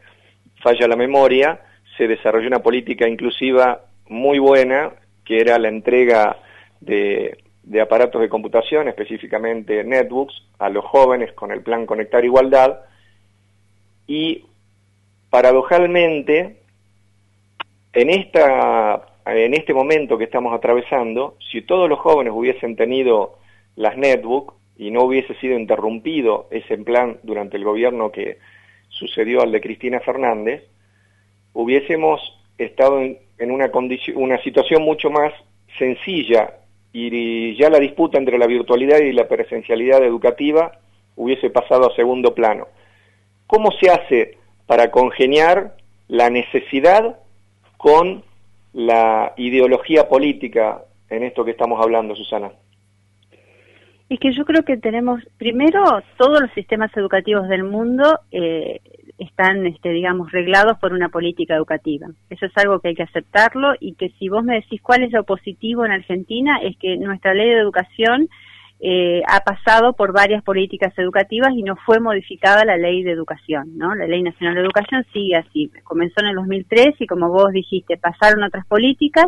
falla 0.62 0.88
la 0.88 0.96
memoria, 0.96 1.62
se 1.98 2.08
desarrolló 2.08 2.48
una 2.48 2.63
política 2.63 3.08
inclusiva 3.08 3.82
muy 4.08 4.39
buena, 4.39 4.91
que 5.25 5.39
era 5.39 5.58
la 5.60 5.70
entrega 5.70 6.38
de 6.80 7.38
aparatos 7.82 8.22
de 8.22 8.30
computación, 8.30 8.88
específicamente 8.88 9.84
netbooks, 9.84 10.34
a 10.60 10.70
los 10.70 10.84
jóvenes 10.86 11.32
con 11.34 11.51
el 11.51 11.62
plan 11.62 11.86
Conectar 11.86 12.24
Igualdad. 12.25 12.80
Y 14.08 14.46
paradojalmente 15.30 16.58
en, 17.94 18.10
esta, 18.10 19.01
en 19.25 19.53
este 19.53 19.74
momento 19.74 20.18
que 20.18 20.25
estamos 20.25 20.53
atravesando, 20.53 21.38
si 21.51 21.62
todos 21.62 21.89
los 21.89 22.00
jóvenes 22.00 22.34
hubiesen 22.36 22.75
tenido 22.75 23.38
las 23.75 23.98
netbooks 23.98 24.53
y 24.77 24.91
no 24.91 25.03
hubiese 25.03 25.36
sido 25.36 25.58
interrumpido 25.58 26.48
ese 26.51 26.77
plan 26.77 27.18
durante 27.24 27.58
el 27.58 27.63
gobierno 27.63 28.12
que 28.12 28.38
sucedió 29.01 29.41
al 29.41 29.51
de 29.51 29.62
Cristina 29.62 30.00
Fernández, 30.00 30.63
hubiésemos 31.53 32.22
estado 32.58 33.01
en, 33.01 33.51
una, 33.51 33.72
una 34.15 34.41
situación 34.43 34.84
mucho 34.84 35.10
más 35.10 35.34
sencilla 35.79 36.58
y 36.93 37.55
ya 37.58 37.70
la 37.70 37.79
disputa 37.79 38.20
entre 38.20 38.38
la 38.38 38.46
virtualidad 38.46 39.00
y 39.00 39.12
la 39.12 39.27
presencialidad 39.27 40.03
educativa 40.03 40.79
hubiese 41.15 41.50
pasado 41.50 41.89
a 41.89 41.96
segundo 41.96 42.36
plano. 42.36 42.67
¿Cómo 43.48 43.72
se 43.72 43.89
hace 43.89 44.38
para 44.67 44.91
congeniar 44.91 45.75
la 46.08 46.29
necesidad 46.29 47.17
con 47.77 48.24
la 48.74 49.34
ideología 49.38 50.08
política 50.08 50.84
en 51.10 51.24
esto 51.24 51.43
que 51.43 51.51
estamos 51.51 51.81
hablando, 51.81 52.15
Susana? 52.15 52.51
Es 54.12 54.20
que 54.20 54.34
yo 54.34 54.44
creo 54.44 54.63
que 54.63 54.75
tenemos, 54.75 55.24
primero, 55.38 55.86
todos 56.18 56.41
los 56.41 56.51
sistemas 56.51 56.91
educativos 56.98 57.48
del 57.48 57.63
mundo 57.63 58.20
eh, 58.30 58.82
están, 59.18 59.65
este, 59.65 59.88
digamos, 59.94 60.34
reglados 60.34 60.77
por 60.80 60.91
una 60.91 61.08
política 61.08 61.56
educativa. 61.56 62.08
Eso 62.30 62.46
es 62.46 62.51
algo 62.58 62.82
que 62.82 62.89
hay 62.89 62.96
que 62.96 63.03
aceptarlo 63.03 63.72
y 63.80 63.94
que 63.94 64.10
si 64.20 64.27
vos 64.27 64.44
me 64.44 64.56
decís 64.56 64.82
cuál 64.82 65.03
es 65.03 65.13
lo 65.13 65.24
positivo 65.24 65.86
en 65.86 65.94
Argentina, 65.94 66.60
es 66.62 66.75
que 66.75 66.98
nuestra 66.98 67.34
ley 67.34 67.51
de 67.51 67.62
educación 67.62 68.27
eh, 68.82 69.22
ha 69.30 69.39
pasado 69.46 69.94
por 69.94 70.12
varias 70.12 70.44
políticas 70.44 70.94
educativas 70.98 71.53
y 71.56 71.63
no 71.63 71.77
fue 71.77 72.01
modificada 72.01 72.65
la 72.65 72.75
ley 72.75 73.03
de 73.03 73.12
educación, 73.12 73.77
¿no? 73.77 73.96
La 73.96 74.08
ley 74.08 74.24
nacional 74.24 74.56
de 74.56 74.62
educación 74.62 75.06
sigue 75.13 75.38
así. 75.38 75.72
Comenzó 75.86 76.20
en 76.20 76.27
el 76.27 76.36
2003 76.36 77.00
y 77.00 77.08
como 77.08 77.30
vos 77.30 77.53
dijiste, 77.53 77.96
pasaron 77.96 78.44
otras 78.44 78.68
políticas 78.68 79.27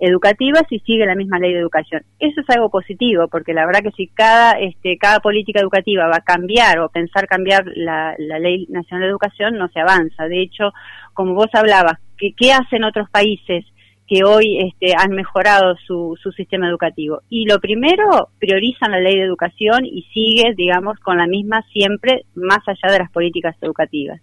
educativas 0.00 0.62
y 0.70 0.80
sigue 0.80 1.06
la 1.06 1.14
misma 1.14 1.38
ley 1.38 1.52
de 1.52 1.60
educación. 1.60 2.02
Eso 2.18 2.40
es 2.40 2.50
algo 2.50 2.70
positivo, 2.70 3.28
porque 3.28 3.52
la 3.52 3.66
verdad 3.66 3.82
que 3.82 3.92
si 3.92 4.08
cada, 4.08 4.58
este, 4.58 4.96
cada 4.98 5.20
política 5.20 5.60
educativa 5.60 6.06
va 6.06 6.16
a 6.16 6.24
cambiar 6.24 6.80
o 6.80 6.88
pensar 6.88 7.26
cambiar 7.26 7.64
la, 7.76 8.14
ley 8.18 8.66
nacional 8.70 9.02
de 9.02 9.10
educación, 9.10 9.56
no 9.56 9.68
se 9.68 9.80
avanza. 9.80 10.24
De 10.24 10.42
hecho, 10.42 10.72
como 11.12 11.34
vos 11.34 11.48
hablabas, 11.52 11.98
¿qué, 12.16 12.32
qué 12.36 12.52
hacen 12.52 12.84
otros 12.84 13.08
países 13.10 13.64
que 14.08 14.24
hoy 14.24 14.58
este, 14.58 14.94
han 14.96 15.12
mejorado 15.12 15.76
su, 15.86 16.16
su 16.20 16.32
sistema 16.32 16.68
educativo? 16.68 17.20
Y 17.28 17.46
lo 17.46 17.60
primero, 17.60 18.30
priorizan 18.38 18.92
la 18.92 19.00
ley 19.00 19.16
de 19.16 19.24
educación 19.24 19.84
y 19.84 20.02
sigue, 20.14 20.54
digamos, 20.56 20.98
con 21.00 21.18
la 21.18 21.26
misma 21.26 21.62
siempre, 21.72 22.24
más 22.34 22.60
allá 22.66 22.92
de 22.92 23.00
las 23.00 23.10
políticas 23.10 23.54
educativas. 23.60 24.20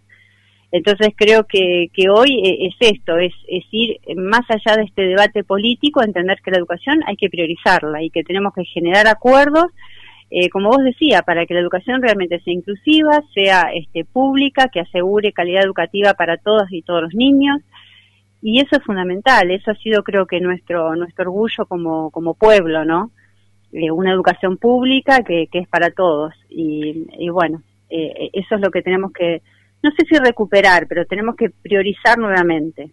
Entonces 0.71 1.13
creo 1.15 1.45
que, 1.45 1.87
que 1.93 2.09
hoy 2.09 2.41
eh, 2.43 2.67
es 2.67 2.75
esto, 2.79 3.17
es, 3.17 3.33
ir 3.71 3.99
más 4.17 4.41
allá 4.49 4.75
de 4.75 4.83
este 4.83 5.03
debate 5.03 5.43
político, 5.43 6.03
entender 6.03 6.39
que 6.43 6.51
la 6.51 6.57
educación 6.57 7.03
hay 7.05 7.15
que 7.15 7.29
priorizarla 7.29 8.03
y 8.03 8.09
que 8.09 8.23
tenemos 8.23 8.53
que 8.53 8.65
generar 8.65 9.07
acuerdos, 9.07 9.67
eh, 10.29 10.49
como 10.49 10.69
vos 10.69 10.83
decía, 10.83 11.21
para 11.21 11.45
que 11.45 11.53
la 11.53 11.61
educación 11.61 12.01
realmente 12.01 12.41
sea 12.41 12.53
inclusiva, 12.53 13.21
sea 13.33 13.69
este, 13.73 14.03
pública, 14.03 14.67
que 14.67 14.81
asegure 14.81 15.31
calidad 15.31 15.63
educativa 15.63 16.15
para 16.15 16.35
todos 16.35 16.69
y 16.69 16.81
todos 16.81 17.03
los 17.03 17.13
niños. 17.13 17.61
Y 18.41 18.59
eso 18.59 18.75
es 18.75 18.83
fundamental, 18.83 19.49
eso 19.51 19.71
ha 19.71 19.75
sido 19.75 20.03
creo 20.03 20.25
que 20.25 20.41
nuestro, 20.41 20.95
nuestro 20.97 21.31
orgullo 21.31 21.65
como, 21.65 22.11
como 22.11 22.33
pueblo, 22.33 22.83
¿no? 22.83 23.11
Eh, 23.71 23.89
una 23.89 24.11
educación 24.11 24.57
pública 24.57 25.23
que, 25.23 25.47
que 25.47 25.59
es 25.59 25.67
para 25.69 25.91
todos. 25.91 26.33
Y, 26.49 27.07
y 27.17 27.29
bueno, 27.29 27.61
eso 27.89 28.55
es 28.55 28.61
lo 28.61 28.69
que 28.69 28.81
tenemos 28.81 29.13
que 29.13 29.41
no 29.83 29.91
sé 29.91 30.05
si 30.09 30.17
recuperar, 30.17 30.87
pero 30.87 31.05
tenemos 31.05 31.35
que 31.35 31.49
priorizar 31.49 32.17
nuevamente. 32.17 32.89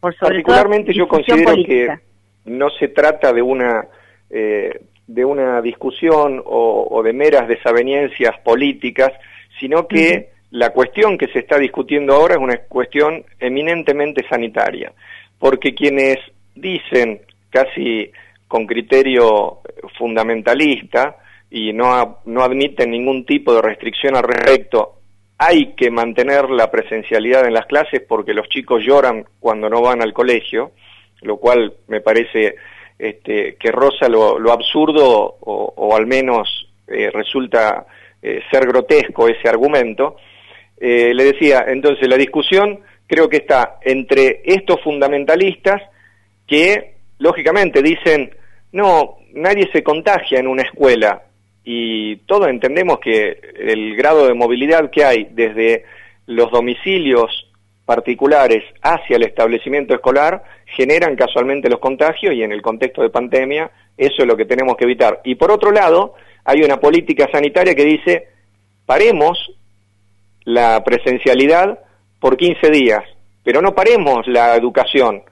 Por 0.00 0.16
Particularmente 0.16 0.92
yo 0.92 1.08
considero 1.08 1.54
que 1.54 1.88
no 2.44 2.68
se 2.70 2.88
trata 2.88 3.32
de 3.32 3.42
una 3.42 3.86
eh, 4.30 4.80
de 5.06 5.24
una 5.24 5.60
discusión 5.60 6.42
o, 6.46 7.02
de 7.02 7.12
meras 7.12 7.46
desavenencias 7.46 8.38
políticas, 8.42 9.12
sino 9.60 9.86
que 9.86 10.30
la 10.50 10.70
cuestión 10.70 11.18
que 11.18 11.26
se 11.28 11.40
está 11.40 11.58
discutiendo 11.58 12.14
ahora 12.14 12.34
es 12.34 12.40
una 12.40 12.56
cuestión 12.56 13.22
eminentemente 13.38 14.26
sanitaria, 14.28 14.92
porque 15.38 15.74
quienes 15.74 16.16
dicen 16.54 17.20
casi 17.50 18.10
con 18.48 18.66
criterio 18.66 19.58
fundamentalista 19.98 21.16
y 21.50 21.74
no, 21.74 22.20
no 22.24 22.42
admiten 22.42 22.90
ningún 22.90 23.26
tipo 23.26 23.54
de 23.54 23.60
restricción 23.60 24.16
al 24.16 24.22
respecto 24.22 25.00
hay 25.46 25.74
que 25.74 25.90
mantener 25.90 26.48
la 26.48 26.70
presencialidad 26.70 27.46
en 27.46 27.52
las 27.52 27.66
clases 27.66 28.00
porque 28.06 28.32
los 28.32 28.48
chicos 28.48 28.82
lloran 28.82 29.26
cuando 29.40 29.68
no 29.68 29.82
van 29.82 30.00
al 30.00 30.14
colegio, 30.14 30.72
lo 31.20 31.36
cual 31.36 31.74
me 31.88 32.00
parece 32.00 32.56
este, 32.98 33.56
que 33.56 33.70
roza 33.70 34.08
lo, 34.08 34.50
absurdo 34.50 35.36
o, 35.40 35.96
al 35.96 36.06
menos 36.06 36.48
eh, 36.86 37.10
resulta 37.12 37.86
eh, 38.22 38.40
ser 38.50 38.66
grotesco 38.66 39.28
ese 39.28 39.48
argumento. 39.48 40.16
Eh, 40.80 41.12
le 41.12 41.24
decía, 41.24 41.64
entonces 41.66 42.08
la 42.08 42.16
discusión 42.16 42.80
creo 43.06 43.28
que 43.28 43.38
está 43.38 43.78
entre 43.82 44.40
estos 44.44 44.80
fundamentalistas 44.82 45.82
que 46.46 46.94
lógicamente 47.18 47.82
dicen, 47.82 48.34
no, 48.72 49.18
nadie 49.34 49.68
se 49.72 49.82
contagia 49.82 50.38
en 50.38 50.48
una 50.48 50.62
escuela, 50.62 51.22
y 51.64 52.16
todos 52.26 52.48
entendemos 52.48 52.98
que 52.98 53.40
el 53.58 53.96
grado 53.96 54.26
de 54.26 54.34
movilidad 54.34 54.90
que 54.90 55.04
hay 55.04 55.28
desde 55.30 55.84
los 56.26 56.50
domicilios 56.50 57.48
particulares 57.84 58.64
hacia 58.82 59.16
el 59.16 59.24
establecimiento 59.24 59.94
escolar 59.94 60.42
generan 60.66 61.16
casualmente 61.16 61.68
los 61.68 61.80
contagios 61.80 62.34
y 62.34 62.42
en 62.42 62.52
el 62.52 62.62
contexto 62.62 63.02
de 63.02 63.10
pandemia 63.10 63.70
eso 63.96 64.22
es 64.22 64.26
lo 64.26 64.36
que 64.36 64.46
tenemos 64.46 64.76
que 64.76 64.84
evitar. 64.84 65.20
Y 65.24 65.36
por 65.36 65.50
otro 65.50 65.70
lado, 65.70 66.14
hay 66.44 66.62
una 66.62 66.80
política 66.80 67.28
sanitaria 67.30 67.74
que 67.74 67.84
dice, 67.84 68.28
paremos 68.86 69.52
la 70.44 70.82
presencialidad 70.84 71.78
por 72.20 72.36
15 72.36 72.70
días, 72.70 73.02
pero 73.42 73.60
no 73.60 73.74
paremos 73.74 74.26
la 74.26 74.56
educación, 74.56 75.22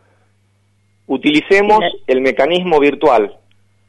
utilicemos 1.07 1.81
el 2.07 2.21
mecanismo 2.21 2.79
virtual. 2.79 3.37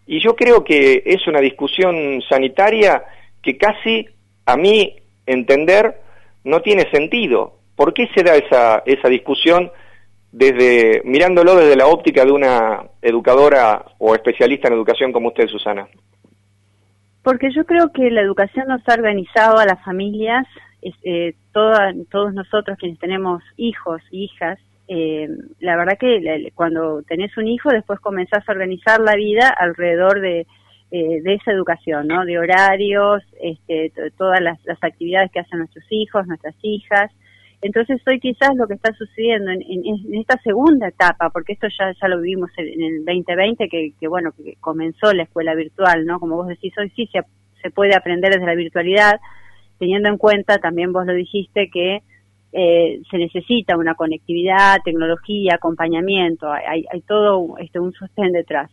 Y 0.06 0.22
yo 0.22 0.36
creo 0.36 0.64
que 0.64 1.04
es 1.06 1.28
una 1.28 1.40
discusión 1.40 2.22
sanitaria 2.28 3.04
que 3.42 3.58
casi, 3.58 4.08
a 4.46 4.58
mí 4.58 4.96
entender, 5.26 6.02
no 6.44 6.62
tiene 6.62 6.90
sentido. 6.92 7.60
¿Por 7.76 7.94
qué 7.94 8.08
se 8.14 8.24
da 8.24 8.36
esa, 8.36 8.84
esa 8.86 9.08
discusión 9.08 9.72
desde 10.32 11.02
mirándolo 11.06 11.56
desde 11.56 11.76
la 11.76 11.88
óptica 11.88 12.26
de 12.26 12.32
una 12.32 12.84
educadora 13.02 13.86
o 14.00 14.16
especialista 14.16 14.68
en 14.68 14.74
educación 14.74 15.12
como 15.12 15.30
usted, 15.30 15.48
Susana? 15.48 15.88
Porque 17.22 17.52
yo 17.56 17.66
creo 17.66 17.92
que 17.94 18.10
la 18.10 18.22
educación 18.22 18.68
nos 18.68 18.82
ha 18.88 18.94
organizado 18.94 19.58
a 19.58 19.66
las 19.66 19.82
familias, 19.84 20.46
eh, 20.82 21.36
todos 21.54 22.34
nosotros 22.34 22.78
quienes 22.78 23.00
tenemos 23.00 23.42
hijos, 23.56 24.02
hijas, 24.12 24.60
eh, 24.88 25.30
la 25.60 25.78
verdad 25.78 25.98
que 25.98 26.52
cuando 26.56 27.04
tenés 27.04 27.36
un 27.38 27.48
hijo 27.48 27.70
después 27.70 28.00
comenzás 28.00 28.48
a 28.48 28.52
organizar 28.52 29.00
la 29.00 29.16
vida 29.16 29.50
alrededor 29.50 30.20
de, 30.20 30.46
eh, 30.92 31.22
de 31.22 31.34
esa 31.36 31.52
educación, 31.52 32.08
¿no? 32.08 32.26
De 32.26 32.38
horarios, 32.38 33.24
este, 33.42 33.92
todas 34.18 34.42
las, 34.42 34.60
actividades 34.82 35.32
que 35.32 35.40
hacen 35.40 35.60
nuestros 35.60 35.86
hijos, 35.90 36.28
nuestras 36.28 36.56
hijas. 36.62 37.12
Entonces 37.62 38.02
hoy 38.06 38.20
quizás 38.20 38.50
lo 38.56 38.68
que 38.68 38.74
está 38.74 38.92
sucediendo 38.94 39.52
en, 39.52 40.16
esta 40.20 40.38
segunda 40.44 40.90
etapa, 40.90 41.30
porque 41.30 41.54
esto 41.54 41.68
ya, 41.80 41.94
ya 42.00 42.08
lo 42.10 42.20
vivimos 42.20 42.52
en, 42.58 42.84
el 42.84 43.06
2020, 43.06 43.70
que, 43.70 43.94
que, 43.98 44.08
bueno, 44.08 44.34
que 44.34 44.58
comenzó 44.60 45.14
la 45.14 45.24
escuela 45.24 45.56
virtual, 45.56 46.06
¿no? 46.06 46.20
Como 46.20 46.36
vos 46.36 46.48
decís, 46.48 46.74
hoy 46.78 46.92
sí 46.96 47.10
se, 47.12 47.22
se 47.62 47.72
puede 47.72 47.96
aprender 47.96 48.34
desde 48.34 48.46
la 48.46 48.56
virtualidad, 48.56 49.20
teniendo 49.80 50.10
en 50.10 50.18
cuenta, 50.18 50.58
también 50.58 50.92
vos 50.92 51.06
lo 51.06 51.14
dijiste, 51.14 51.70
que 51.72 52.04
eh, 52.54 53.02
se 53.10 53.18
necesita 53.18 53.76
una 53.78 53.96
conectividad, 53.96 54.78
tecnología, 54.86 55.56
acompañamiento, 55.56 56.52
hay, 56.52 56.86
hay 56.92 57.02
todo 57.02 57.58
este, 57.58 57.80
un 57.80 57.94
sostén 57.94 58.32
detrás. 58.32 58.70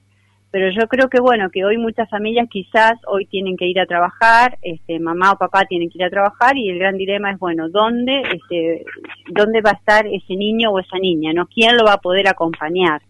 Pero 0.51 0.69
yo 0.71 0.87
creo 0.89 1.09
que 1.09 1.21
bueno, 1.21 1.49
que 1.51 1.65
hoy 1.65 1.79
muchas 1.79 2.11
familias 2.11 2.49
quizás 2.51 2.95
hoy 3.07 3.25
tienen 3.27 3.57
que 3.57 3.67
ir 3.67 3.81
a 3.81 3.87
trabajar, 3.87 4.59
este, 4.63 4.99
mamá 4.99 5.33
o 5.33 5.39
papá 5.39 5.65
tienen 5.65 5.89
que 5.89 5.99
ir 5.99 6.05
a 6.05 6.11
trabajar 6.11 6.59
y 6.59 6.69
el 6.69 6.79
gran 6.79 6.97
dilema 6.97 7.31
es 7.31 7.39
bueno, 7.39 7.69
¿dónde, 7.71 8.21
este, 8.21 8.85
dónde 9.31 9.63
va 9.63 9.71
a 9.71 9.79
estar 9.79 10.07
ese 10.07 10.35
niño 10.35 10.71
o 10.71 10.81
esa 10.81 10.99
niña? 10.99 11.33
¿No? 11.33 11.47
¿Quién 11.47 11.77
lo 11.77 11.85
va 11.85 11.95
a 11.95 12.01
poder 12.01 12.29
acompañar? 12.29 13.01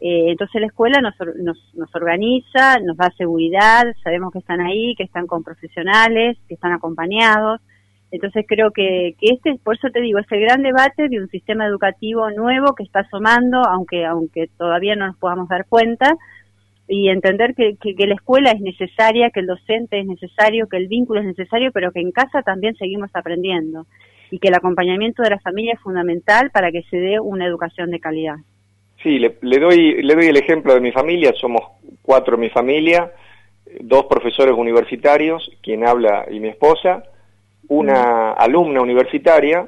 Eh, 0.00 0.32
entonces 0.32 0.60
la 0.60 0.66
escuela 0.66 1.00
nos, 1.00 1.14
nos, 1.36 1.56
nos, 1.74 1.94
organiza, 1.94 2.80
nos 2.80 2.96
da 2.96 3.12
seguridad, 3.16 3.84
sabemos 4.02 4.32
que 4.32 4.40
están 4.40 4.60
ahí, 4.60 4.94
que 4.96 5.04
están 5.04 5.28
con 5.28 5.44
profesionales, 5.44 6.36
que 6.48 6.54
están 6.54 6.72
acompañados. 6.72 7.60
Entonces 8.12 8.44
creo 8.46 8.70
que, 8.70 9.14
que 9.18 9.32
este, 9.32 9.58
por 9.64 9.74
eso 9.74 9.88
te 9.90 10.02
digo, 10.02 10.18
es 10.18 10.30
el 10.30 10.42
gran 10.42 10.62
debate 10.62 11.08
de 11.08 11.18
un 11.18 11.28
sistema 11.28 11.66
educativo 11.66 12.30
nuevo 12.30 12.74
que 12.74 12.84
está 12.84 13.00
asomando, 13.00 13.62
aunque, 13.64 14.04
aunque 14.04 14.48
todavía 14.58 14.94
no 14.94 15.06
nos 15.06 15.16
podamos 15.16 15.48
dar 15.48 15.66
cuenta, 15.66 16.14
y 16.86 17.08
entender 17.08 17.54
que, 17.54 17.76
que, 17.76 18.06
la 18.06 18.14
escuela 18.14 18.50
es 18.50 18.60
necesaria, 18.60 19.30
que 19.30 19.40
el 19.40 19.46
docente 19.46 19.98
es 19.98 20.06
necesario, 20.06 20.68
que 20.68 20.76
el 20.76 20.88
vínculo 20.88 21.20
es 21.20 21.26
necesario, 21.26 21.70
pero 21.72 21.90
que 21.90 22.00
en 22.00 22.12
casa 22.12 22.42
también 22.42 22.74
seguimos 22.74 23.10
aprendiendo 23.14 23.86
y 24.30 24.38
que 24.38 24.48
el 24.48 24.54
acompañamiento 24.54 25.22
de 25.22 25.30
la 25.30 25.40
familia 25.40 25.72
es 25.72 25.80
fundamental 25.80 26.50
para 26.50 26.70
que 26.70 26.82
se 26.90 26.98
dé 26.98 27.18
una 27.18 27.46
educación 27.46 27.90
de 27.90 28.00
calidad. 28.00 28.36
Sí, 29.02 29.18
le, 29.18 29.58
doy, 29.58 30.02
le 30.02 30.14
doy 30.14 30.26
el 30.26 30.36
ejemplo 30.36 30.74
de 30.74 30.80
mi 30.80 30.92
familia, 30.92 31.32
somos 31.40 31.62
cuatro 32.02 32.34
en 32.34 32.40
mi 32.40 32.50
familia, 32.50 33.10
dos 33.80 34.04
profesores 34.04 34.54
universitarios, 34.54 35.50
quien 35.62 35.86
habla 35.86 36.26
y 36.30 36.40
mi 36.40 36.48
esposa, 36.48 37.04
una 37.72 38.32
alumna 38.32 38.82
universitaria 38.82 39.66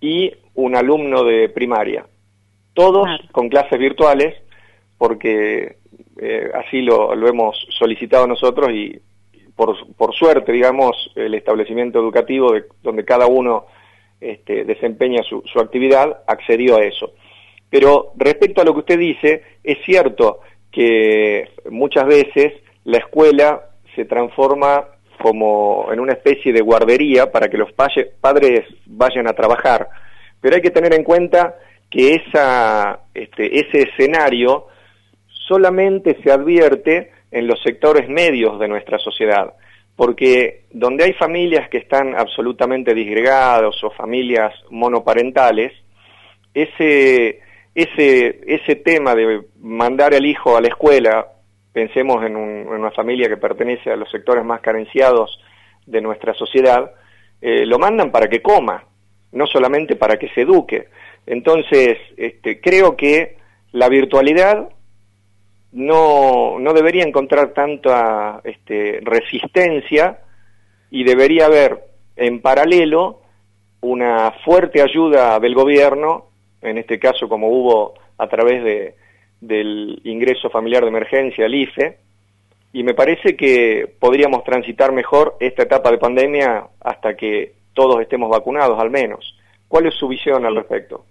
y 0.00 0.32
un 0.54 0.74
alumno 0.74 1.22
de 1.22 1.50
primaria. 1.50 2.06
Todos 2.72 3.08
con 3.30 3.50
clases 3.50 3.78
virtuales, 3.78 4.34
porque 4.96 5.76
eh, 6.18 6.50
así 6.54 6.80
lo, 6.80 7.14
lo, 7.14 7.28
hemos 7.28 7.56
solicitado 7.78 8.26
nosotros 8.26 8.70
y 8.72 8.98
por, 9.54 9.76
por 9.96 10.14
suerte, 10.14 10.50
digamos, 10.50 11.12
el 11.14 11.34
establecimiento 11.34 11.98
educativo 11.98 12.52
de, 12.52 12.64
donde 12.82 13.04
cada 13.04 13.26
uno 13.26 13.66
este, 14.18 14.64
desempeña 14.64 15.22
su, 15.22 15.42
su 15.44 15.60
actividad 15.60 16.22
accedió 16.26 16.76
a 16.76 16.84
eso. 16.84 17.12
Pero 17.68 18.12
respecto 18.16 18.62
a 18.62 18.64
lo 18.64 18.72
que 18.72 18.80
usted 18.80 18.98
dice, 18.98 19.42
es 19.62 19.78
cierto 19.84 20.40
que 20.70 21.50
muchas 21.70 22.06
veces 22.06 22.54
la 22.84 22.98
escuela 22.98 23.70
se 23.94 24.06
transforma 24.06 24.95
como 25.26 25.88
en 25.92 25.98
una 25.98 26.12
especie 26.12 26.52
de 26.52 26.60
guardería 26.60 27.32
para 27.32 27.48
que 27.48 27.56
los 27.56 27.72
padres 27.72 28.60
vayan 28.86 29.26
a 29.26 29.32
trabajar. 29.32 29.88
Pero 30.40 30.54
hay 30.54 30.62
que 30.62 30.70
tener 30.70 30.94
en 30.94 31.02
cuenta 31.02 31.56
que 31.90 32.14
este, 32.14 33.58
ese 33.58 33.88
escenario 33.88 34.68
solamente 35.48 36.16
se 36.22 36.30
advierte 36.30 37.10
en 37.32 37.48
los 37.48 37.60
sectores 37.60 38.08
medios 38.08 38.60
de 38.60 38.68
nuestra 38.68 39.00
sociedad, 39.00 39.54
porque 39.96 40.66
donde 40.70 41.02
hay 41.02 41.12
familias 41.14 41.68
que 41.70 41.78
están 41.78 42.14
absolutamente 42.14 42.94
disgregadas 42.94 43.82
o 43.82 43.90
familias 43.90 44.54
monoparentales, 44.70 45.72
ese, 46.54 47.40
ese, 47.74 48.42
ese 48.46 48.76
tema 48.76 49.16
de 49.16 49.42
mandar 49.60 50.14
al 50.14 50.24
hijo 50.24 50.56
a 50.56 50.60
la 50.60 50.68
escuela, 50.68 51.32
pensemos 51.76 52.24
en, 52.24 52.36
una 52.36 52.90
familia 52.90 53.28
que 53.28 53.36
pertenece 53.36 53.90
a 53.90 53.96
los 53.96 54.10
sectores 54.10 54.42
más 54.42 54.62
carenciados 54.62 55.38
de 55.84 56.00
nuestra 56.00 56.32
sociedad, 56.32 56.90
eh, 57.42 57.66
lo 57.66 57.78
mandan 57.78 58.10
para 58.10 58.28
que 58.28 58.40
coma, 58.40 58.82
no 59.32 59.46
solamente 59.46 59.94
para 59.94 60.16
que 60.16 60.30
se 60.30 60.40
eduque. 60.40 60.88
Entonces, 61.26 61.98
este, 62.16 62.62
creo 62.62 62.96
que 62.96 63.36
la 63.72 63.90
virtualidad 63.90 64.70
no, 65.72 66.58
no 66.58 66.72
debería 66.72 67.04
encontrar 67.04 67.52
tanta 67.52 68.40
este, 68.42 69.00
resistencia 69.02 70.20
y 70.90 71.04
debería 71.04 71.44
haber 71.44 71.78
en 72.16 72.40
paralelo 72.40 73.20
una 73.82 74.32
fuerte 74.46 74.80
ayuda 74.80 75.38
del 75.40 75.54
gobierno, 75.54 76.30
en 76.62 76.78
este 76.78 76.98
caso 76.98 77.28
como 77.28 77.48
hubo 77.48 77.92
a 78.16 78.28
través 78.28 78.64
de, 78.64 78.94
del 79.40 80.00
ingreso 80.04 80.50
familiar 80.50 80.82
de 80.82 80.88
emergencia, 80.88 81.46
el 81.46 81.54
IFE, 81.54 81.98
y 82.72 82.82
me 82.82 82.94
parece 82.94 83.36
que 83.36 83.90
podríamos 83.98 84.44
transitar 84.44 84.92
mejor 84.92 85.36
esta 85.40 85.62
etapa 85.62 85.90
de 85.90 85.98
pandemia 85.98 86.66
hasta 86.80 87.16
que 87.16 87.54
todos 87.72 88.00
estemos 88.00 88.30
vacunados 88.30 88.78
al 88.78 88.90
menos. 88.90 89.36
¿Cuál 89.68 89.86
es 89.86 89.94
su 89.94 90.08
visión 90.08 90.44
al 90.44 90.56
respecto? 90.56 91.04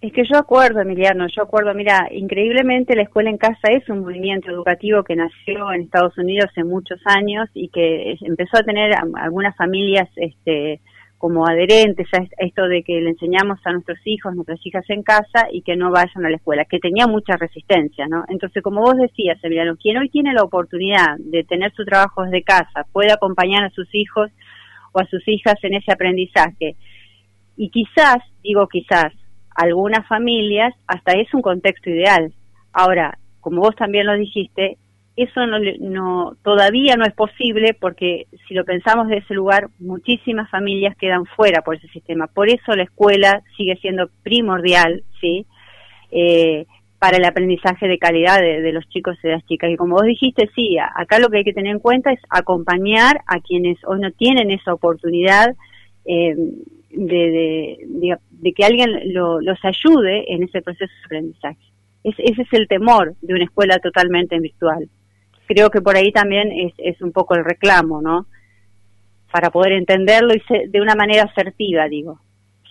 Es 0.00 0.12
que 0.12 0.24
yo 0.24 0.36
acuerdo, 0.36 0.80
Emiliano, 0.80 1.28
yo 1.28 1.42
acuerdo, 1.42 1.72
mira, 1.74 2.08
increíblemente 2.10 2.96
la 2.96 3.02
escuela 3.02 3.30
en 3.30 3.38
casa 3.38 3.68
es 3.70 3.88
un 3.88 4.00
movimiento 4.00 4.50
educativo 4.50 5.04
que 5.04 5.14
nació 5.14 5.72
en 5.72 5.82
Estados 5.82 6.18
Unidos 6.18 6.50
hace 6.50 6.64
muchos 6.64 7.00
años 7.04 7.48
y 7.54 7.68
que 7.68 8.16
empezó 8.22 8.56
a 8.58 8.64
tener 8.64 8.92
algunas 9.14 9.56
familias 9.56 10.08
este, 10.16 10.80
como 11.22 11.46
adherentes 11.46 12.08
a 12.14 12.44
esto 12.44 12.66
de 12.66 12.82
que 12.82 13.00
le 13.00 13.10
enseñamos 13.10 13.60
a 13.64 13.70
nuestros 13.70 14.00
hijos, 14.06 14.34
nuestras 14.34 14.58
hijas 14.66 14.84
en 14.88 15.04
casa 15.04 15.46
y 15.52 15.62
que 15.62 15.76
no 15.76 15.92
vayan 15.92 16.26
a 16.26 16.28
la 16.28 16.34
escuela, 16.34 16.64
que 16.64 16.80
tenía 16.80 17.06
mucha 17.06 17.36
resistencia, 17.36 18.08
¿no? 18.08 18.24
Entonces, 18.28 18.60
como 18.60 18.80
vos 18.80 18.96
decías, 18.96 19.38
Emiliano, 19.44 19.76
quien 19.76 19.98
hoy 19.98 20.08
tiene 20.08 20.32
la 20.32 20.42
oportunidad 20.42 21.16
de 21.20 21.44
tener 21.44 21.72
su 21.74 21.84
trabajo 21.84 22.24
desde 22.24 22.42
casa, 22.42 22.88
puede 22.90 23.12
acompañar 23.12 23.62
a 23.62 23.70
sus 23.70 23.86
hijos 23.94 24.32
o 24.90 24.98
a 24.98 25.06
sus 25.06 25.22
hijas 25.28 25.54
en 25.62 25.74
ese 25.74 25.92
aprendizaje. 25.92 26.74
Y 27.56 27.70
quizás, 27.70 28.18
digo 28.42 28.66
quizás, 28.66 29.12
algunas 29.54 30.04
familias 30.08 30.74
hasta 30.88 31.12
es 31.12 31.32
un 31.34 31.42
contexto 31.42 31.88
ideal. 31.88 32.32
Ahora, 32.72 33.16
como 33.38 33.60
vos 33.60 33.76
también 33.76 34.06
lo 34.06 34.14
dijiste, 34.14 34.76
eso 35.16 35.46
no, 35.46 35.58
no, 35.80 36.36
todavía 36.42 36.96
no 36.96 37.04
es 37.04 37.12
posible 37.12 37.76
porque 37.78 38.26
si 38.48 38.54
lo 38.54 38.64
pensamos 38.64 39.08
de 39.08 39.18
ese 39.18 39.34
lugar, 39.34 39.68
muchísimas 39.78 40.48
familias 40.50 40.96
quedan 40.96 41.26
fuera 41.26 41.60
por 41.62 41.76
ese 41.76 41.88
sistema. 41.88 42.28
Por 42.28 42.48
eso 42.48 42.74
la 42.74 42.84
escuela 42.84 43.42
sigue 43.56 43.76
siendo 43.76 44.08
primordial, 44.22 45.02
¿sí? 45.20 45.46
Eh, 46.10 46.66
para 46.98 47.16
el 47.16 47.24
aprendizaje 47.24 47.88
de 47.88 47.98
calidad 47.98 48.40
de, 48.40 48.72
los 48.72 48.88
chicos 48.88 49.18
y 49.22 49.26
de 49.26 49.34
las 49.34 49.44
chicas. 49.46 49.70
Y 49.70 49.76
como 49.76 49.96
vos 49.96 50.04
dijiste, 50.04 50.48
sí, 50.54 50.76
acá 50.78 51.18
lo 51.18 51.28
que 51.28 51.38
hay 51.38 51.44
que 51.44 51.52
tener 51.52 51.72
en 51.72 51.80
cuenta 51.80 52.12
es 52.12 52.20
acompañar 52.30 53.20
a 53.26 53.40
quienes 53.40 53.76
hoy 53.84 54.00
no 54.00 54.12
tienen 54.12 54.52
esa 54.52 54.72
oportunidad 54.72 55.54
eh, 56.06 56.36
de, 56.90 57.76
de, 58.30 58.52
que 58.52 58.64
alguien 58.64 59.12
los 59.12 59.58
ayude 59.64 60.32
en 60.32 60.44
ese 60.44 60.62
proceso 60.62 60.92
de 60.92 61.04
aprendizaje. 61.06 61.72
ese 62.04 62.42
es 62.42 62.52
el 62.52 62.68
temor 62.68 63.14
de 63.20 63.34
una 63.34 63.44
escuela 63.44 63.78
totalmente 63.80 64.38
virtual. 64.38 64.88
Creo 65.52 65.70
que 65.70 65.82
por 65.82 65.96
ahí 65.96 66.12
también 66.12 66.50
es, 66.50 66.72
es 66.78 67.02
un 67.02 67.12
poco 67.12 67.34
el 67.34 67.44
reclamo, 67.44 68.00
¿no? 68.00 68.26
Para 69.30 69.50
poder 69.50 69.72
entenderlo 69.72 70.32
y 70.34 70.42
de 70.68 70.80
una 70.80 70.94
manera 70.94 71.24
asertiva, 71.24 71.88
digo. 71.88 72.18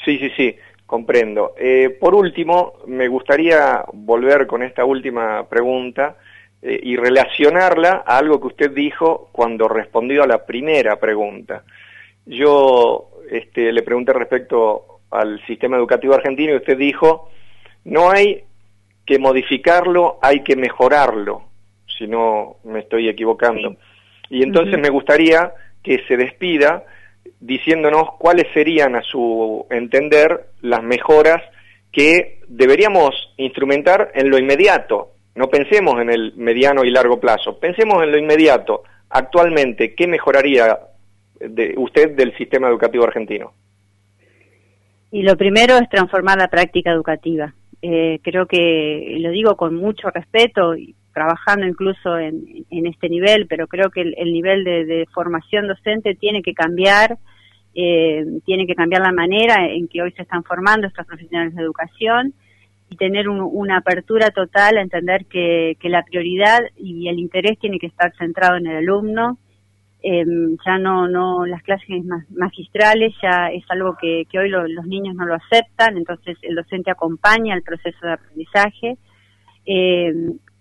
Sí, 0.03 0.17
sí, 0.17 0.31
sí, 0.35 0.55
comprendo. 0.87 1.53
Eh, 1.59 1.95
por 1.99 2.15
último, 2.15 2.73
me 2.87 3.07
gustaría 3.07 3.83
volver 3.93 4.47
con 4.47 4.63
esta 4.63 4.83
última 4.83 5.47
pregunta 5.47 6.17
eh, 6.61 6.79
y 6.81 6.95
relacionarla 6.95 8.03
a 8.05 8.17
algo 8.17 8.41
que 8.41 8.47
usted 8.47 8.71
dijo 8.71 9.29
cuando 9.31 9.67
respondió 9.67 10.23
a 10.23 10.27
la 10.27 10.43
primera 10.43 10.99
pregunta. 10.99 11.63
Yo 12.25 13.11
este, 13.29 13.71
le 13.71 13.83
pregunté 13.83 14.13
respecto 14.13 15.01
al 15.11 15.39
sistema 15.45 15.77
educativo 15.77 16.15
argentino 16.15 16.53
y 16.53 16.57
usted 16.57 16.77
dijo, 16.77 17.29
no 17.83 18.09
hay 18.09 18.43
que 19.05 19.19
modificarlo, 19.19 20.17
hay 20.21 20.41
que 20.41 20.55
mejorarlo, 20.55 21.43
si 22.01 22.07
no 22.07 22.57
me 22.63 22.79
estoy 22.79 23.07
equivocando. 23.07 23.75
Y 24.29 24.43
entonces 24.43 24.79
me 24.79 24.89
gustaría 24.89 25.53
que 25.83 26.03
se 26.07 26.17
despida 26.17 26.83
diciéndonos 27.39 28.13
cuáles 28.17 28.47
serían, 28.53 28.95
a 28.95 29.01
su 29.01 29.65
entender, 29.69 30.47
las 30.61 30.83
mejoras 30.83 31.41
que 31.91 32.39
deberíamos 32.47 33.33
instrumentar 33.37 34.11
en 34.15 34.29
lo 34.29 34.37
inmediato. 34.37 35.11
No 35.35 35.49
pensemos 35.49 35.99
en 36.01 36.09
el 36.09 36.33
mediano 36.35 36.83
y 36.83 36.91
largo 36.91 37.19
plazo, 37.19 37.59
pensemos 37.59 38.03
en 38.03 38.11
lo 38.11 38.17
inmediato. 38.17 38.83
Actualmente, 39.09 39.93
¿qué 39.95 40.07
mejoraría 40.07 40.79
de 41.39 41.73
usted 41.77 42.15
del 42.15 42.35
sistema 42.37 42.67
educativo 42.67 43.03
argentino? 43.03 43.53
Y 45.11 45.23
lo 45.23 45.35
primero 45.35 45.77
es 45.77 45.89
transformar 45.89 46.37
la 46.37 46.47
práctica 46.47 46.91
educativa. 46.91 47.53
Eh, 47.81 48.19
creo 48.23 48.45
que 48.45 49.17
lo 49.19 49.31
digo 49.31 49.57
con 49.57 49.75
mucho 49.75 50.09
respeto 50.09 50.75
y 50.75 50.95
trabajando 51.13 51.65
incluso 51.65 52.17
en, 52.17 52.65
este 52.69 53.09
nivel, 53.09 53.47
pero 53.47 53.67
creo 53.67 53.89
que 53.89 54.01
el, 54.01 54.33
nivel 54.33 54.63
de, 54.63 55.07
formación 55.13 55.67
docente 55.67 56.15
tiene 56.15 56.41
que 56.41 56.53
cambiar, 56.53 57.17
eh, 57.75 58.25
tiene 58.45 58.65
que 58.67 58.75
cambiar 58.75 59.01
la 59.01 59.11
manera 59.11 59.65
en 59.67 59.87
que 59.87 60.01
hoy 60.01 60.11
se 60.13 60.21
están 60.23 60.43
formando 60.43 60.87
estos 60.87 61.05
profesionales 61.05 61.55
de 61.55 61.61
educación 61.61 62.33
y 62.89 62.97
tener 62.97 63.29
una 63.29 63.77
apertura 63.77 64.31
total 64.31 64.77
a 64.77 64.81
entender 64.81 65.25
que, 65.25 65.77
que 65.79 65.89
la 65.89 66.03
prioridad 66.03 66.59
y 66.75 67.07
el 67.07 67.19
interés 67.19 67.57
tiene 67.59 67.79
que 67.79 67.87
estar 67.87 68.13
centrado 68.17 68.57
en 68.57 68.67
el 68.67 68.77
alumno, 68.77 69.37
eh, 70.03 70.25
ya 70.65 70.79
no, 70.79 71.07
no, 71.07 71.45
las 71.45 71.61
clases 71.61 71.87
magistrales 72.31 73.13
ya 73.21 73.51
es 73.51 73.63
algo 73.69 73.95
que, 74.01 74.25
que 74.31 74.39
hoy 74.39 74.49
los 74.49 74.85
niños 74.87 75.15
no 75.15 75.25
lo 75.25 75.35
aceptan, 75.35 75.95
entonces 75.95 76.37
el 76.41 76.55
docente 76.55 76.89
acompaña 76.89 77.53
el 77.53 77.61
proceso 77.61 78.07
de 78.07 78.13
aprendizaje. 78.13 78.97
Eh, 79.65 80.13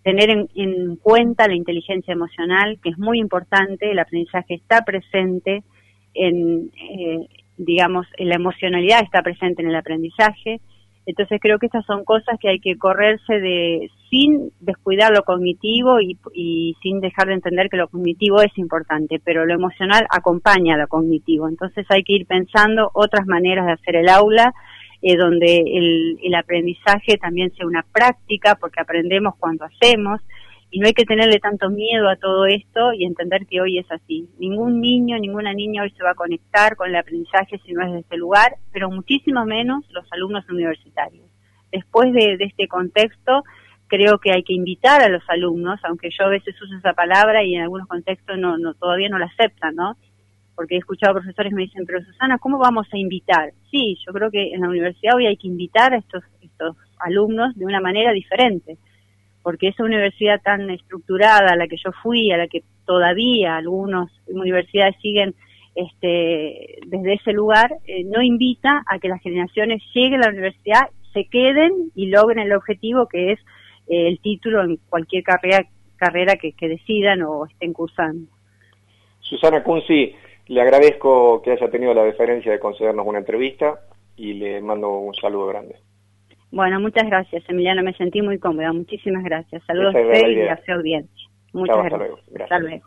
tener 0.02 0.30
en, 0.30 0.48
en, 0.54 0.96
cuenta 0.96 1.46
la 1.46 1.54
inteligencia 1.54 2.12
emocional, 2.12 2.78
que 2.82 2.90
es 2.90 2.98
muy 2.98 3.18
importante, 3.18 3.90
el 3.90 3.98
aprendizaje 3.98 4.54
está 4.54 4.82
presente 4.84 5.62
en, 6.14 6.70
eh, 6.90 7.28
digamos, 7.56 8.06
la 8.18 8.34
emocionalidad 8.34 9.02
está 9.02 9.22
presente 9.22 9.62
en 9.62 9.68
el 9.68 9.76
aprendizaje, 9.76 10.60
entonces 11.06 11.40
creo 11.40 11.58
que 11.58 11.66
estas 11.66 11.84
son 11.86 12.04
cosas 12.04 12.38
que 12.38 12.48
hay 12.48 12.60
que 12.60 12.76
correrse 12.76 13.40
de 13.40 13.90
sin 14.10 14.52
descuidar 14.60 15.12
lo 15.12 15.22
cognitivo 15.22 16.00
y, 16.00 16.76
sin 16.82 17.00
dejar 17.00 17.28
de 17.28 17.34
entender 17.34 17.68
que 17.68 17.76
lo 17.76 17.88
cognitivo 17.88 18.42
es 18.42 18.56
importante, 18.58 19.20
pero 19.24 19.46
lo 19.46 19.54
emocional 19.54 20.06
acompaña 20.10 20.74
a 20.74 20.78
lo 20.78 20.88
cognitivo. 20.88 21.48
Entonces 21.48 21.86
hay 21.88 22.02
que 22.02 22.14
ir 22.14 22.26
pensando 22.26 22.90
otras 22.92 23.26
maneras 23.26 23.66
de 23.66 23.72
hacer 23.72 23.96
el 23.96 24.08
aula, 24.08 24.52
eh, 25.02 25.16
donde 25.16 25.58
el, 25.58 26.18
el 26.22 26.34
aprendizaje 26.34 27.16
también 27.18 27.52
sea 27.54 27.66
una 27.66 27.84
práctica, 27.92 28.56
porque 28.56 28.80
aprendemos 28.80 29.34
cuando 29.38 29.64
hacemos, 29.64 30.20
y 30.70 30.78
no 30.78 30.86
hay 30.86 30.94
que 30.94 31.04
tenerle 31.04 31.40
tanto 31.40 31.68
miedo 31.68 32.08
a 32.08 32.16
todo 32.16 32.46
esto 32.46 32.92
y 32.92 33.04
entender 33.04 33.46
que 33.46 33.60
hoy 33.60 33.78
es 33.78 33.90
así. 33.90 34.28
Ningún 34.38 34.80
niño, 34.80 35.18
ninguna 35.18 35.52
niña 35.52 35.82
hoy 35.82 35.90
se 35.90 36.04
va 36.04 36.12
a 36.12 36.14
conectar 36.14 36.76
con 36.76 36.88
el 36.88 36.96
aprendizaje 36.96 37.60
si 37.66 37.72
no 37.72 37.84
es 37.84 37.92
de 37.92 38.00
este 38.00 38.16
lugar, 38.16 38.54
pero 38.72 38.88
muchísimo 38.88 39.44
menos 39.44 39.84
los 39.90 40.06
alumnos 40.12 40.48
universitarios. 40.48 41.26
Después 41.72 42.12
de, 42.12 42.36
este 42.38 42.68
contexto, 42.68 43.42
creo 43.88 44.18
que 44.18 44.32
hay 44.32 44.44
que 44.44 44.52
invitar 44.52 45.02
a 45.02 45.08
los 45.08 45.22
alumnos, 45.28 45.80
aunque 45.82 46.10
yo 46.16 46.26
a 46.26 46.30
veces 46.30 46.54
uso 46.62 46.76
esa 46.76 46.92
palabra 46.92 47.42
y 47.42 47.56
en 47.56 47.62
algunos 47.62 47.88
contextos 47.88 48.38
no, 48.38 48.56
no 48.56 48.74
todavía 48.74 49.08
no 49.08 49.18
la 49.18 49.26
aceptan, 49.26 49.74
¿no? 49.74 49.96
Porque 50.61 50.75
he 50.75 50.79
escuchado 50.79 51.14
profesores 51.14 51.55
me 51.55 51.62
dicen, 51.62 51.87
pero 51.87 52.05
Susana, 52.05 52.37
¿cómo 52.37 52.59
vamos 52.59 52.87
a 52.92 52.99
invitar? 52.99 53.55
Sí, 53.70 53.96
yo 54.07 54.12
creo 54.12 54.31
que 54.31 54.53
en 54.53 54.61
la 54.61 54.68
universidad 54.68 55.16
hoy 55.16 55.25
hay 55.27 55.38
que 55.38 55.49
invitar 55.49 55.94
a 55.94 55.96
estos, 55.96 56.23
estos 56.42 56.77
alumnos 56.99 57.57
de 57.57 57.64
una 57.64 57.81
manera 57.81 58.12
diferente 58.12 58.77
porque 59.42 59.68
esa 59.68 59.85
universidad 59.85 60.42
tan 60.42 60.68
estructurada 60.68 61.53
a 61.53 61.57
la 61.57 61.66
que 61.66 61.79
yo 61.83 61.92
fui, 62.03 62.31
a 62.31 62.37
la 62.37 62.46
que 62.46 62.62
todavía 62.85 63.57
algunas 63.57 64.11
universidades 64.27 64.96
siguen 65.01 65.35
este, 65.75 66.79
desde 66.87 67.14
ese 67.14 67.33
lugar, 67.33 67.73
eh, 67.87 68.05
no 68.05 68.20
invita 68.20 68.83
a 68.87 68.99
que 68.99 69.09
las 69.09 69.23
generaciones 69.23 69.83
lleguen 69.94 70.20
a 70.20 70.27
la 70.27 70.33
universidad, 70.33 70.90
se 71.14 71.25
queden 71.25 71.90
y 71.94 72.09
logren 72.09 72.38
el 72.38 72.53
objetivo 72.53 73.09
que 73.09 73.33
es 73.33 73.40
eh, 73.88 74.09
el 74.09 74.20
título 74.20 74.62
en 74.62 74.77
cualquier 74.90 75.23
carrera, 75.23 75.64
carrera 75.96 76.37
que, 76.37 76.53
que 76.53 76.68
decidan 76.68 77.23
o 77.23 77.46
estén 77.46 77.73
cursando. 77.73 78.29
Susana 79.20 79.62
Kunzi, 79.62 80.12
le 80.50 80.60
agradezco 80.60 81.40
que 81.42 81.52
haya 81.52 81.70
tenido 81.70 81.94
la 81.94 82.02
deferencia 82.02 82.50
de 82.50 82.58
concedernos 82.58 83.06
una 83.06 83.20
entrevista 83.20 83.82
y 84.16 84.34
le 84.34 84.60
mando 84.60 84.98
un 84.98 85.14
saludo 85.14 85.46
grande. 85.46 85.76
Bueno, 86.50 86.80
muchas 86.80 87.06
gracias, 87.06 87.44
Emiliano. 87.48 87.84
Me 87.84 87.94
sentí 87.94 88.20
muy 88.20 88.40
cómoda. 88.40 88.72
Muchísimas 88.72 89.22
gracias. 89.22 89.62
Saludos 89.64 89.94
a 89.94 90.00
usted 90.00 90.28
y 90.28 90.48
a 90.48 90.60
su 90.64 90.72
audiencia. 90.72 91.28
Muchas 91.52 91.84
gracias. 91.84 92.18
Hasta 92.40 92.58
luego. 92.58 92.84